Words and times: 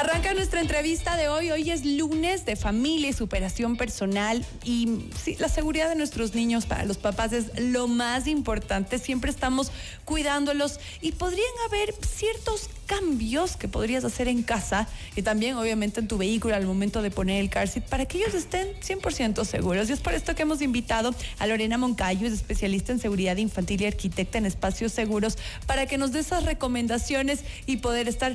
Arranca 0.00 0.32
nuestra 0.32 0.62
entrevista 0.62 1.18
de 1.18 1.28
hoy. 1.28 1.50
Hoy 1.50 1.70
es 1.70 1.84
lunes 1.84 2.46
de 2.46 2.56
familia 2.56 3.10
y 3.10 3.12
superación 3.12 3.76
personal 3.76 4.46
y 4.64 5.10
sí, 5.22 5.36
la 5.38 5.50
seguridad 5.50 5.90
de 5.90 5.94
nuestros 5.94 6.34
niños 6.34 6.64
para 6.64 6.86
los 6.86 6.96
papás 6.96 7.34
es 7.34 7.50
lo 7.60 7.86
más 7.86 8.26
importante. 8.26 8.98
Siempre 8.98 9.30
estamos 9.30 9.70
cuidándolos 10.06 10.80
y 11.02 11.12
podrían 11.12 11.52
haber 11.68 11.94
ciertos 11.96 12.70
cambios 12.86 13.58
que 13.58 13.68
podrías 13.68 14.02
hacer 14.04 14.26
en 14.28 14.42
casa 14.42 14.88
y 15.16 15.22
también 15.22 15.56
obviamente 15.56 16.00
en 16.00 16.08
tu 16.08 16.16
vehículo 16.16 16.56
al 16.56 16.64
momento 16.64 17.02
de 17.02 17.10
poner 17.10 17.38
el 17.38 17.50
car 17.50 17.68
seat 17.68 17.84
para 17.84 18.06
que 18.06 18.16
ellos 18.16 18.32
estén 18.32 18.68
100% 18.80 19.44
seguros. 19.44 19.90
Y 19.90 19.92
es 19.92 20.00
por 20.00 20.14
esto 20.14 20.34
que 20.34 20.42
hemos 20.42 20.62
invitado 20.62 21.14
a 21.38 21.46
Lorena 21.46 21.76
Moncayo, 21.76 22.26
es 22.26 22.32
especialista 22.32 22.90
en 22.90 23.00
seguridad 23.00 23.36
infantil 23.36 23.82
y 23.82 23.86
arquitecta 23.86 24.38
en 24.38 24.46
espacios 24.46 24.92
seguros, 24.92 25.36
para 25.66 25.84
que 25.84 25.98
nos 25.98 26.10
dé 26.10 26.20
esas 26.20 26.44
recomendaciones 26.44 27.40
y 27.66 27.76
poder 27.76 28.08
estar 28.08 28.34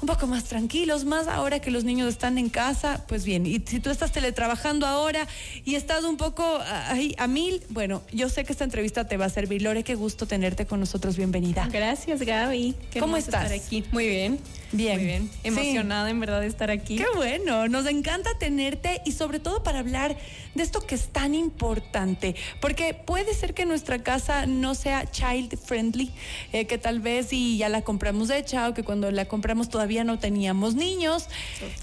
un 0.00 0.06
poco 0.06 0.26
más 0.26 0.44
tranquilos, 0.44 1.04
más 1.04 1.26
ahora 1.26 1.60
que 1.60 1.70
los 1.70 1.84
niños 1.84 2.08
están 2.08 2.38
en 2.38 2.48
casa, 2.48 3.04
pues 3.08 3.24
bien, 3.24 3.46
y 3.46 3.60
si 3.64 3.80
tú 3.80 3.90
estás 3.90 4.12
teletrabajando 4.12 4.86
ahora 4.86 5.26
y 5.64 5.74
estás 5.74 6.04
un 6.04 6.16
poco 6.16 6.60
ahí 6.88 7.14
a 7.18 7.26
mil, 7.26 7.62
bueno, 7.70 8.02
yo 8.12 8.28
sé 8.28 8.44
que 8.44 8.52
esta 8.52 8.64
entrevista 8.64 9.08
te 9.08 9.16
va 9.16 9.26
a 9.26 9.30
servir. 9.30 9.62
Lore, 9.62 9.82
qué 9.82 9.94
gusto 9.94 10.26
tenerte 10.26 10.66
con 10.66 10.80
nosotros, 10.80 11.16
bienvenida. 11.16 11.68
Gracias, 11.70 12.22
Gaby. 12.22 12.74
¿Cómo 13.00 13.16
estás? 13.16 13.50
Estar 13.50 13.58
aquí. 13.58 13.84
Muy 13.90 14.08
bien. 14.08 14.38
Bien. 14.70 14.96
Muy 14.96 15.06
bien. 15.06 15.30
Emocionada 15.44 16.10
en 16.10 16.20
verdad 16.20 16.42
de 16.42 16.46
estar 16.46 16.70
aquí. 16.70 16.96
Qué 16.96 17.06
bueno, 17.16 17.68
nos 17.68 17.86
encanta 17.86 18.30
tenerte 18.38 19.00
y 19.06 19.12
sobre 19.12 19.40
todo 19.40 19.62
para 19.62 19.78
hablar 19.78 20.16
de 20.54 20.62
esto 20.62 20.80
que 20.86 20.94
es 20.94 21.08
tan 21.08 21.34
importante, 21.34 22.36
porque 22.60 22.92
puede 22.94 23.32
ser 23.34 23.54
que 23.54 23.64
nuestra 23.64 24.02
casa 24.02 24.46
no 24.46 24.74
sea 24.74 25.10
child 25.10 25.56
friendly, 25.58 26.12
eh, 26.52 26.66
que 26.66 26.76
tal 26.76 27.00
vez 27.00 27.32
y 27.32 27.56
ya 27.56 27.68
la 27.68 27.82
compramos 27.82 28.28
hecha 28.30 28.68
o 28.68 28.74
que 28.74 28.84
cuando 28.84 29.10
la 29.10 29.24
compramos 29.24 29.70
todavía 29.70 29.87
no 30.04 30.18
teníamos 30.18 30.74
niños. 30.74 31.28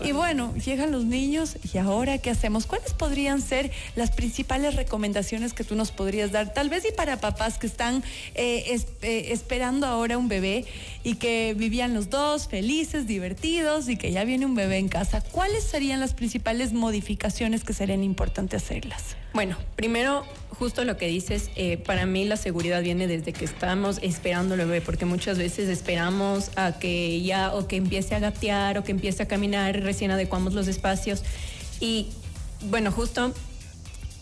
Y 0.03 0.11
bueno, 0.11 0.53
llegan 0.55 0.91
los 0.91 1.05
niños 1.05 1.57
y 1.73 1.77
ahora 1.77 2.17
qué 2.17 2.29
hacemos? 2.29 2.65
¿Cuáles 2.65 2.93
podrían 2.93 3.41
ser 3.41 3.71
las 3.95 4.11
principales 4.11 4.75
recomendaciones 4.75 5.53
que 5.53 5.63
tú 5.63 5.75
nos 5.75 5.91
podrías 5.91 6.31
dar? 6.31 6.53
Tal 6.53 6.69
vez 6.69 6.85
y 6.85 6.91
para 6.91 7.19
papás 7.19 7.57
que 7.57 7.67
están 7.67 8.03
eh, 8.35 8.79
eh, 9.01 9.27
esperando 9.31 9.87
ahora 9.87 10.17
un 10.17 10.27
bebé 10.27 10.65
y 11.03 11.15
que 11.15 11.55
vivían 11.57 11.93
los 11.93 12.09
dos 12.09 12.47
felices, 12.47 13.07
divertidos 13.07 13.89
y 13.89 13.97
que 13.97 14.11
ya 14.11 14.23
viene 14.23 14.45
un 14.45 14.55
bebé 14.55 14.77
en 14.77 14.87
casa. 14.87 15.21
¿Cuáles 15.21 15.63
serían 15.63 15.99
las 15.99 16.13
principales 16.13 16.73
modificaciones 16.73 17.63
que 17.63 17.73
serían 17.73 18.03
importantes 18.03 18.63
hacerlas? 18.63 19.15
Bueno, 19.33 19.57
primero, 19.75 20.25
justo 20.57 20.83
lo 20.85 20.97
que 20.97 21.07
dices, 21.07 21.49
eh, 21.55 21.77
para 21.77 22.05
mí 22.05 22.25
la 22.25 22.37
seguridad 22.37 22.81
viene 22.81 23.07
desde 23.07 23.33
que 23.33 23.45
estamos 23.45 23.99
esperando 24.01 24.55
el 24.55 24.61
bebé, 24.61 24.81
porque 24.81 25.05
muchas 25.05 25.37
veces 25.37 25.69
esperamos 25.69 26.51
a 26.55 26.79
que 26.79 27.21
ya 27.21 27.53
o 27.53 27.67
que 27.67 27.75
empiece 27.75 28.15
a 28.15 28.19
gatear 28.19 28.77
o 28.77 28.83
que 28.83 28.91
empiece 28.91 29.23
a 29.23 29.27
caminar, 29.27 29.81
recién 29.81 30.11
adecuamos 30.11 30.53
los 30.53 30.67
espacios. 30.67 31.23
Y 31.79 32.07
bueno, 32.69 32.91
justo 32.91 33.33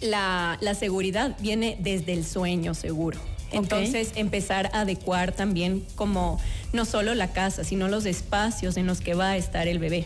la, 0.02 0.58
la 0.62 0.74
seguridad 0.74 1.36
viene 1.40 1.78
desde 1.80 2.14
el 2.14 2.26
sueño 2.26 2.74
seguro. 2.74 3.20
Entonces, 3.52 4.12
empezar 4.16 4.72
a 4.74 4.82
adecuar 4.82 5.32
también 5.32 5.86
como 5.96 6.40
no 6.74 6.86
solo 6.86 7.14
la 7.14 7.32
casa, 7.32 7.64
sino 7.64 7.88
los 7.88 8.06
espacios 8.06 8.78
en 8.78 8.88
los 8.88 9.00
que 9.00 9.14
va 9.14 9.30
a 9.30 9.38
estar 9.38 9.68
el 9.68 9.78
bebé. 9.78 10.06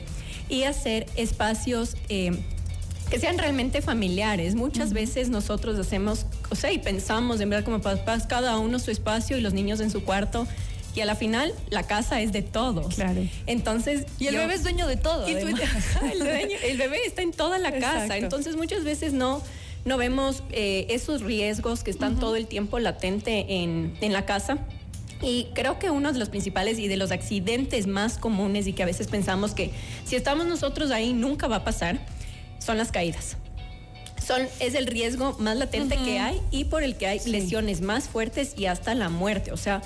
Y 0.50 0.64
hacer 0.64 1.06
espacios 1.16 1.95
eh, 2.09 2.38
que 3.09 3.19
sean 3.19 3.38
realmente 3.38 3.81
familiares. 3.81 4.55
Muchas 4.55 4.94
veces 4.94 5.30
nosotros 5.30 5.80
hacemos, 5.80 6.25
o 6.50 6.55
sea, 6.55 6.72
y 6.72 6.80
pensamos 6.80 7.39
en 7.39 7.50
verdad 7.50 7.66
como 7.66 7.81
papás, 7.81 8.27
cada 8.27 8.58
uno 8.58 8.80
su 8.80 8.91
espacio 8.91 9.38
y 9.38 9.41
los 9.41 9.53
niños 9.53 9.80
en 9.80 9.91
su 9.91 10.03
cuarto. 10.03 10.47
Y 10.95 11.02
a 11.02 11.05
la 11.05 11.16
final, 11.16 11.53
la 11.69 11.83
casa 11.83 12.22
es 12.22 12.31
de 12.31 12.41
todos. 12.41 12.95
Claro. 12.95 13.22
Entonces. 13.45 14.05
Y 14.17 14.28
el 14.28 14.38
bebé 14.38 14.55
es 14.55 14.63
dueño 14.63 14.88
de 14.88 14.97
todo. 14.97 15.28
el, 15.28 15.45
bebé 16.78 16.97
está 17.05 17.22
en 17.22 17.31
toda 17.31 17.59
la 17.59 17.72
casa. 17.72 18.17
Entonces, 18.17 18.55
muchas 18.55 18.83
veces 18.83 19.13
no 19.13 19.44
no 19.85 19.97
vemos 19.97 20.44
eh, 20.52 20.85
esos 20.89 21.22
riesgos 21.22 21.84
que 21.84 21.91
están 21.91 22.19
todo 22.19 22.35
el 22.35 22.47
tiempo 22.47 22.78
latente 22.78 23.45
en, 23.47 23.95
en 24.01 24.12
la 24.12 24.25
casa. 24.25 24.57
Y 25.22 25.47
creo 25.53 25.79
que 25.79 25.89
uno 25.89 26.12
de 26.12 26.19
los 26.19 26.29
principales 26.29 26.78
y 26.78 26.88
de 26.88 26.97
los 26.97 27.12
accidentes 27.12 27.88
más 27.88 28.18
comunes 28.18 28.68
y 28.68 28.74
que 28.74 28.84
a 28.84 28.85
veces 28.85 29.07
pensamos 29.07 29.53
que 29.53 29.72
si 30.06 30.16
estamos 30.16 30.45
nosotros 30.45 30.91
ahí 30.91 31.13
nunca 31.13 31.47
va 31.47 31.57
a 31.57 31.63
pasar, 31.63 32.00
son 32.67 32.78
las 32.78 32.91
caídas. 32.91 33.38
Son, 34.23 34.41
es 34.59 34.75
el 34.75 34.88
riesgo 34.88 35.38
más 35.39 35.55
latente 35.55 35.95
que 36.03 36.19
hay 36.19 36.41
y 36.51 36.66
por 36.66 36.83
el 36.83 36.97
que 36.97 37.07
hay 37.07 37.19
lesiones 37.25 37.79
más 37.79 38.09
fuertes 38.09 38.55
y 38.57 38.66
hasta 38.66 38.94
la 38.94 39.07
muerte. 39.07 39.53
O 39.53 39.57
sea, 39.57 39.81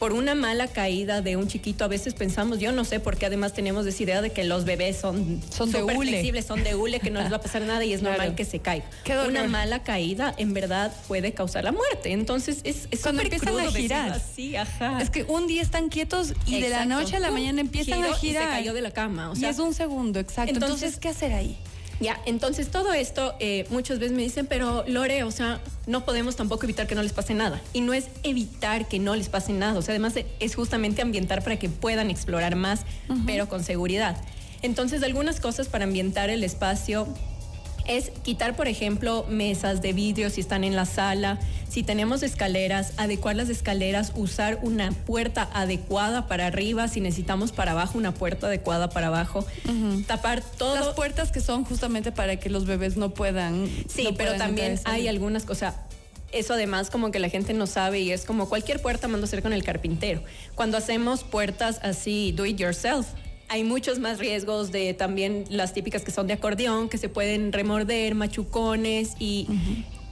por 0.00 0.12
una 0.12 0.34
mala 0.34 0.66
caída 0.66 1.22
de 1.22 1.36
un 1.36 1.46
chiquito, 1.46 1.84
a 1.84 1.88
veces 1.88 2.14
pensamos, 2.14 2.58
yo 2.58 2.72
no 2.72 2.84
sé, 2.84 2.98
porque 2.98 3.26
además 3.26 3.52
tenemos 3.52 3.86
esa 3.86 4.02
idea 4.02 4.22
de 4.22 4.30
que 4.30 4.42
los 4.42 4.64
bebés 4.64 4.96
son, 4.96 5.40
son 5.50 5.70
de 5.70 5.84
hule. 5.84 6.10
flexibles, 6.10 6.46
son 6.46 6.64
de 6.64 6.74
hule, 6.74 6.98
que 6.98 7.12
no 7.12 7.20
les 7.20 7.30
va 7.30 7.36
a 7.36 7.40
pasar 7.40 7.62
nada 7.62 7.84
y 7.84 7.92
es 7.92 8.02
normal 8.02 8.34
que 8.34 8.44
se 8.44 8.58
caiga. 8.58 8.86
Una 9.28 9.44
mala 9.44 9.84
caída 9.84 10.34
en 10.36 10.52
verdad 10.52 10.92
puede 11.06 11.32
causar 11.32 11.62
la 11.62 11.70
muerte. 11.70 12.10
Entonces 12.10 12.58
es, 12.64 12.88
es 12.90 13.02
cuando 13.02 13.22
empiezan 13.22 13.56
a 13.56 13.70
girar. 13.70 14.10
Así, 14.10 14.56
ajá. 14.56 15.00
Es 15.00 15.10
que 15.10 15.22
un 15.22 15.46
día 15.46 15.62
están 15.62 15.90
quietos 15.90 16.34
y 16.44 16.60
de 16.60 16.70
la 16.70 16.86
noche 16.86 17.14
a 17.14 17.20
la 17.20 17.30
mañana 17.30 17.60
empiezan 17.60 18.02
a 18.02 18.14
girar. 18.14 18.42
Y 18.42 18.46
se 18.46 18.52
cayó 18.52 18.74
de 18.74 18.82
la 18.82 18.90
cama. 18.90 19.30
O 19.30 19.36
sea, 19.36 19.48
y 19.48 19.52
es 19.52 19.60
un 19.60 19.74
segundo, 19.74 20.18
exacto. 20.18 20.52
entonces 20.52 20.96
¿qué 20.98 21.08
hacer 21.08 21.32
ahí? 21.32 21.56
Ya, 22.00 22.20
entonces 22.26 22.70
todo 22.70 22.92
esto 22.92 23.34
eh, 23.40 23.66
muchas 23.70 23.98
veces 23.98 24.16
me 24.16 24.22
dicen, 24.22 24.46
pero 24.46 24.84
Lore, 24.86 25.22
o 25.24 25.30
sea, 25.30 25.60
no 25.86 26.04
podemos 26.04 26.36
tampoco 26.36 26.64
evitar 26.64 26.86
que 26.86 26.94
no 26.94 27.02
les 27.02 27.12
pase 27.12 27.34
nada. 27.34 27.60
Y 27.72 27.80
no 27.80 27.94
es 27.94 28.08
evitar 28.22 28.86
que 28.86 28.98
no 28.98 29.16
les 29.16 29.28
pase 29.28 29.52
nada, 29.52 29.78
o 29.78 29.82
sea, 29.82 29.92
además 29.92 30.14
es 30.38 30.54
justamente 30.54 31.00
ambientar 31.00 31.42
para 31.42 31.58
que 31.58 31.68
puedan 31.68 32.10
explorar 32.10 32.54
más, 32.56 32.82
pero 33.24 33.48
con 33.48 33.64
seguridad. 33.64 34.16
Entonces, 34.62 35.02
algunas 35.02 35.40
cosas 35.40 35.68
para 35.68 35.84
ambientar 35.84 36.28
el 36.28 36.44
espacio 36.44 37.06
es 37.88 38.10
quitar, 38.22 38.56
por 38.56 38.68
ejemplo, 38.68 39.26
mesas 39.28 39.82
de 39.82 39.92
vidrio 39.92 40.30
si 40.30 40.40
están 40.40 40.64
en 40.64 40.76
la 40.76 40.84
sala, 40.86 41.38
si 41.68 41.82
tenemos 41.82 42.22
escaleras, 42.22 42.92
adecuar 42.96 43.36
las 43.36 43.48
escaleras, 43.48 44.12
usar 44.14 44.58
una 44.62 44.92
puerta 44.92 45.48
adecuada 45.52 46.26
para 46.26 46.46
arriba, 46.46 46.88
si 46.88 47.00
necesitamos 47.00 47.52
para 47.52 47.72
abajo, 47.72 47.98
una 47.98 48.14
puerta 48.14 48.46
adecuada 48.46 48.90
para 48.90 49.08
abajo, 49.08 49.44
tapar 50.06 50.42
todas 50.42 50.86
Las 50.86 50.94
puertas 50.94 51.32
que 51.32 51.40
son 51.40 51.64
justamente 51.64 52.12
para 52.12 52.36
que 52.36 52.50
los 52.50 52.66
bebés 52.66 52.96
no 52.96 53.10
puedan. 53.10 53.68
Sí, 53.88 54.14
pero 54.16 54.36
también 54.36 54.80
hay 54.84 55.08
algunas 55.08 55.44
cosas 55.44 55.74
eso 56.32 56.54
además 56.54 56.90
como 56.90 57.10
que 57.10 57.18
la 57.18 57.28
gente 57.28 57.54
no 57.54 57.66
sabe 57.66 58.00
y 58.00 58.10
es 58.10 58.24
como 58.24 58.48
cualquier 58.48 58.82
puerta 58.82 59.08
mando 59.08 59.24
a 59.24 59.28
hacer 59.28 59.42
con 59.42 59.52
el 59.52 59.64
carpintero. 59.64 60.22
Cuando 60.54 60.76
hacemos 60.76 61.24
puertas 61.24 61.78
así, 61.82 62.32
do 62.32 62.44
it 62.44 62.58
yourself, 62.58 63.06
hay 63.48 63.64
muchos 63.64 63.98
más 63.98 64.18
riesgos 64.18 64.72
de 64.72 64.94
también 64.94 65.44
las 65.48 65.72
típicas 65.72 66.02
que 66.02 66.10
son 66.10 66.26
de 66.26 66.34
acordeón, 66.34 66.88
que 66.88 66.98
se 66.98 67.08
pueden 67.08 67.52
remorder, 67.52 68.14
machucones 68.14 69.14
y 69.18 69.46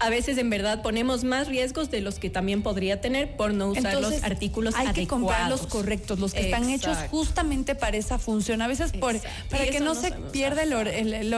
a 0.01 0.11
veces 0.11 0.39
en 0.39 0.51
verdad 0.51 0.83
ponemos 0.83 1.25
más 1.25 1.49
riesgos 1.49 1.91
de 1.91 2.01
los 2.01 2.19
que 2.19 2.29
también 2.29 2.63
podría 2.63 3.01
tener 3.01 3.37
por 3.37 3.55
no 3.55 3.69
usar 3.69 4.01
los 4.01 4.23
artículos 4.23 4.75
hay 4.75 4.89
adecuados. 4.89 4.99
que 4.99 5.07
comprar 5.07 5.51
los 5.51 5.67
correctos, 5.67 6.19
los 6.19 6.35
que 6.35 6.41
están 6.41 6.69
hechos 6.69 6.99
justamente 7.11 7.75
para 7.75 7.97
esa 7.97 8.19
función. 8.19 8.61
A 8.61 8.69
veces 8.69 8.93
por, 8.93 9.15
para 9.51 9.67
que 9.67 9.81
no, 9.81 9.95
se 9.95 10.13
pierda 10.33 10.65
lo, 10.67 10.83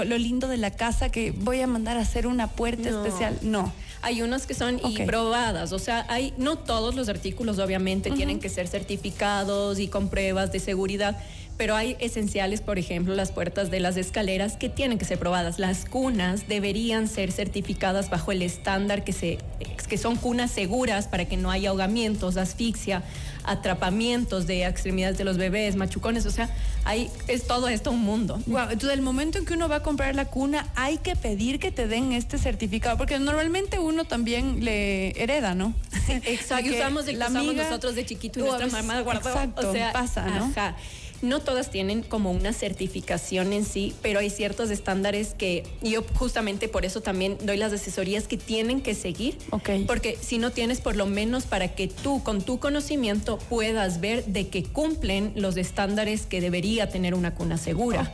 lo, 0.04 0.18
lindo 0.18 0.48
de 0.48 0.56
la 0.56 0.70
casa 0.70 1.10
que 1.10 1.30
voy 1.30 1.60
a 1.60 1.66
mandar 1.66 1.96
a 1.96 2.00
hacer 2.00 2.26
una 2.26 2.48
puerta 2.48 2.88
especial. 2.88 3.38
No. 3.42 3.72
Hay 4.02 4.22
unas 4.22 4.46
que 4.46 4.54
son 4.54 4.80
y 4.84 4.98
probadas, 5.02 5.72
o 5.72 5.78
sea, 5.78 6.06
hay 6.08 6.32
no 6.36 6.56
todos 6.58 6.94
los 6.94 7.08
artículos 7.08 7.58
obviamente 7.58 8.10
tienen 8.10 8.38
que 8.38 8.48
ser 8.48 8.68
certificados 8.68 9.80
y 9.80 9.88
con 9.88 10.08
pruebas 10.08 10.52
de 10.52 10.60
seguridad 10.60 11.18
pero 11.56 11.74
hay 11.74 11.96
esenciales, 12.00 12.60
por 12.60 12.78
ejemplo, 12.78 13.14
las 13.14 13.32
puertas 13.32 13.70
de 13.70 13.80
las 13.80 13.96
escaleras 13.96 14.56
que 14.56 14.68
tienen 14.68 14.98
que 14.98 15.04
ser 15.04 15.18
probadas. 15.18 15.58
Las 15.58 15.84
cunas 15.84 16.48
deberían 16.48 17.08
ser 17.08 17.32
certificadas 17.32 18.10
bajo 18.10 18.32
el 18.32 18.42
estándar 18.42 19.04
que, 19.04 19.12
se, 19.12 19.38
que 19.88 19.98
son 19.98 20.16
cunas 20.16 20.50
seguras 20.50 21.08
para 21.08 21.24
que 21.24 21.36
no 21.36 21.50
haya 21.50 21.70
ahogamientos, 21.70 22.36
asfixia, 22.36 23.02
atrapamientos 23.44 24.46
de 24.46 24.66
extremidades 24.66 25.16
de 25.16 25.24
los 25.24 25.38
bebés, 25.38 25.76
machucones, 25.76 26.26
o 26.26 26.30
sea, 26.30 26.50
hay, 26.84 27.10
es 27.28 27.46
todo 27.46 27.68
esto 27.68 27.90
un 27.90 28.00
mundo. 28.00 28.40
Wow, 28.46 28.70
entonces 28.70 28.90
el 28.90 29.02
momento 29.02 29.38
en 29.38 29.46
que 29.46 29.54
uno 29.54 29.68
va 29.68 29.76
a 29.76 29.82
comprar 29.82 30.14
la 30.14 30.26
cuna, 30.26 30.66
hay 30.74 30.98
que 30.98 31.16
pedir 31.16 31.58
que 31.58 31.70
te 31.70 31.86
den 31.86 32.12
este 32.12 32.38
certificado, 32.38 32.98
porque 32.98 33.18
normalmente 33.18 33.78
uno 33.78 34.04
también 34.04 34.64
le 34.64 35.10
hereda, 35.22 35.54
¿no? 35.54 35.74
exacto, 36.24 36.70
usamos 36.74 37.08
el 37.08 37.18
que 37.18 37.24
usamos 37.24 37.54
nosotros 37.54 37.94
de 37.94 38.04
chiquito 38.04 38.40
y 38.40 38.42
nuestra 38.42 38.66
mamá 38.66 39.00
guardó. 39.00 39.30
Exacto, 39.30 39.70
o 39.70 39.72
sea, 39.72 39.92
pasa, 39.92 40.26
¿no? 40.26 40.44
Ajá. 40.46 40.76
No 41.26 41.40
todas 41.40 41.70
tienen 41.70 42.02
como 42.02 42.30
una 42.30 42.52
certificación 42.52 43.52
en 43.52 43.64
sí, 43.64 43.94
pero 44.00 44.20
hay 44.20 44.30
ciertos 44.30 44.70
estándares 44.70 45.34
que 45.34 45.64
yo 45.82 46.04
justamente 46.14 46.68
por 46.68 46.84
eso 46.84 47.00
también 47.00 47.36
doy 47.42 47.56
las 47.56 47.72
asesorías 47.72 48.28
que 48.28 48.36
tienen 48.36 48.80
que 48.80 48.94
seguir. 48.94 49.36
Porque 49.86 50.16
si 50.20 50.38
no 50.38 50.52
tienes 50.52 50.80
por 50.80 50.94
lo 50.94 51.06
menos 51.06 51.44
para 51.44 51.74
que 51.74 51.88
tú 51.88 52.22
con 52.22 52.42
tu 52.42 52.60
conocimiento 52.60 53.38
puedas 53.38 54.00
ver 54.00 54.24
de 54.26 54.46
que 54.48 54.62
cumplen 54.62 55.32
los 55.34 55.56
estándares 55.56 56.26
que 56.26 56.40
debería 56.40 56.88
tener 56.88 57.14
una 57.14 57.34
cuna 57.34 57.58
segura. 57.58 58.10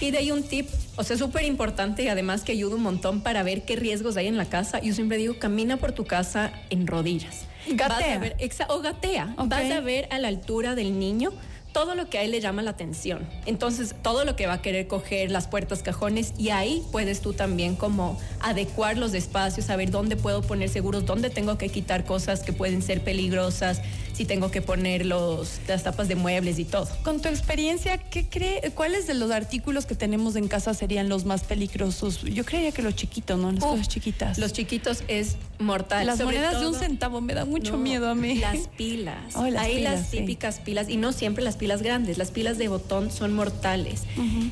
Y 0.00 0.10
de 0.12 0.18
ahí 0.18 0.30
un 0.30 0.44
tip, 0.44 0.68
o 0.94 1.02
sea, 1.02 1.16
súper 1.16 1.44
importante 1.44 2.04
y 2.04 2.08
además 2.08 2.42
que 2.42 2.52
ayuda 2.52 2.76
un 2.76 2.82
montón 2.82 3.20
para 3.20 3.42
ver 3.42 3.64
qué 3.64 3.74
riesgos 3.74 4.16
hay 4.16 4.28
en 4.28 4.36
la 4.36 4.44
casa. 4.44 4.80
Yo 4.80 4.94
siempre 4.94 5.16
digo, 5.16 5.40
camina 5.40 5.76
por 5.76 5.90
tu 5.90 6.04
casa 6.04 6.52
en 6.70 6.86
rodillas. 6.86 7.46
Gatea. 7.66 8.36
o 8.68 8.80
gatea. 8.80 9.34
Vas 9.38 9.70
a 9.70 9.80
ver 9.80 10.06
a 10.10 10.18
la 10.18 10.28
altura 10.28 10.74
del 10.74 10.98
niño 10.98 11.32
todo 11.74 11.96
lo 11.96 12.08
que 12.08 12.18
a 12.18 12.22
él 12.22 12.30
le 12.30 12.40
llama 12.40 12.62
la 12.62 12.70
atención. 12.70 13.28
Entonces, 13.46 13.96
todo 14.00 14.24
lo 14.24 14.36
que 14.36 14.46
va 14.46 14.54
a 14.54 14.62
querer 14.62 14.86
coger, 14.86 15.30
las 15.30 15.48
puertas, 15.48 15.82
cajones, 15.82 16.32
y 16.38 16.50
ahí 16.50 16.82
puedes 16.92 17.20
tú 17.20 17.34
también 17.34 17.74
como 17.74 18.16
adecuar 18.40 18.96
los 18.96 19.12
espacios, 19.12 19.66
saber 19.66 19.90
dónde 19.90 20.16
puedo 20.16 20.40
poner 20.40 20.68
seguros, 20.68 21.04
dónde 21.04 21.30
tengo 21.30 21.58
que 21.58 21.68
quitar 21.68 22.04
cosas 22.04 22.44
que 22.44 22.52
pueden 22.52 22.80
ser 22.80 23.02
peligrosas, 23.02 23.82
si 24.12 24.24
tengo 24.24 24.52
que 24.52 24.62
poner 24.62 25.04
los, 25.04 25.58
las 25.66 25.82
tapas 25.82 26.06
de 26.06 26.14
muebles 26.14 26.60
y 26.60 26.64
todo. 26.64 26.88
Con 27.02 27.20
tu 27.20 27.28
experiencia, 27.28 27.98
¿qué 27.98 28.28
cree, 28.28 28.70
¿cuáles 28.72 29.08
de 29.08 29.14
los 29.14 29.32
artículos 29.32 29.84
que 29.84 29.96
tenemos 29.96 30.36
en 30.36 30.46
casa 30.46 30.72
serían 30.74 31.08
los 31.08 31.24
más 31.24 31.42
peligrosos? 31.42 32.22
Yo 32.22 32.44
creería 32.44 32.70
que 32.70 32.82
los 32.82 32.94
chiquitos, 32.94 33.36
¿no? 33.36 33.50
Las 33.50 33.64
cosas 33.64 33.88
chiquitas. 33.88 34.38
Los 34.38 34.52
chiquitos 34.52 35.02
es 35.08 35.36
mortal. 35.58 36.06
Las 36.06 36.20
monedas 36.20 36.60
de 36.60 36.68
un 36.68 36.74
centavo 36.76 37.20
me 37.20 37.34
da 37.34 37.44
mucho 37.44 37.76
miedo 37.76 38.08
a 38.08 38.14
mí. 38.14 38.36
Las 38.36 38.68
pilas. 38.76 39.14
Oh, 39.36 39.48
las 39.48 39.64
Hay 39.64 39.80
las 39.80 40.10
típicas 40.10 40.60
pilas 40.60 40.88
y 40.88 40.96
no 40.96 41.10
siempre 41.10 41.42
las 41.42 41.56
pilas 41.56 41.63
grandes. 41.82 42.18
Las 42.18 42.30
pilas 42.30 42.58
de 42.58 42.68
botón 42.68 43.10
son 43.10 43.32
mortales. 43.32 44.02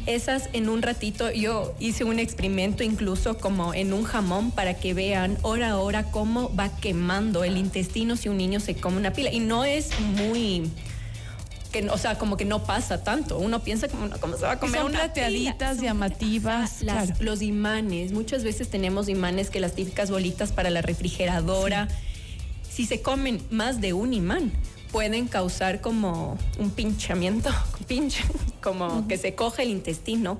Esas 0.06 0.48
en 0.52 0.68
un 0.68 0.82
ratito 0.82 1.30
yo 1.30 1.74
hice 1.78 2.04
un 2.04 2.18
experimento 2.18 2.82
incluso 2.82 3.38
como 3.38 3.74
en 3.74 3.92
un 3.92 4.04
jamón 4.04 4.50
para 4.50 4.74
que 4.74 4.94
vean 4.94 5.38
hora 5.42 5.70
a 5.70 5.78
hora 5.78 6.10
cómo 6.10 6.54
va 6.54 6.68
quemando 6.80 7.44
el 7.44 7.56
intestino 7.56 8.16
si 8.16 8.28
un 8.28 8.36
niño 8.36 8.60
se 8.60 8.74
come 8.74 8.96
una 8.96 9.12
pila. 9.12 9.32
Y 9.32 9.40
no 9.40 9.64
es 9.64 9.90
muy 10.00 10.70
que, 11.72 11.88
o 11.88 11.98
sea, 11.98 12.18
como 12.18 12.36
que 12.36 12.44
no 12.44 12.64
pasa 12.64 13.02
tanto. 13.02 13.38
Uno 13.38 13.64
piensa 13.64 13.88
como, 13.88 14.10
¿cómo 14.20 14.36
se 14.36 14.44
va 14.44 14.52
a 14.52 14.60
comer 14.60 14.82
son 14.82 14.92
plateaditas, 14.92 15.80
llamativas. 15.80 16.82
Los 17.18 17.42
imanes, 17.42 18.12
muchas 18.12 18.44
veces 18.44 18.68
tenemos 18.68 19.08
imanes 19.08 19.50
que 19.50 19.58
las 19.58 19.74
típicas 19.74 20.10
bolitas 20.10 20.52
para 20.52 20.70
la 20.70 20.82
refrigeradora, 20.82 21.88
si 22.70 22.86
se 22.86 23.02
comen 23.02 23.42
más 23.50 23.80
de 23.80 23.92
un 23.92 24.12
imán, 24.12 24.52
pueden 24.92 25.26
causar 25.26 25.80
como 25.80 26.38
un 26.58 26.70
pinchamiento, 26.70 27.50
pinche, 27.88 28.22
como 28.62 29.08
que 29.08 29.16
se 29.16 29.34
coge 29.34 29.62
el 29.62 29.70
intestino 29.70 30.38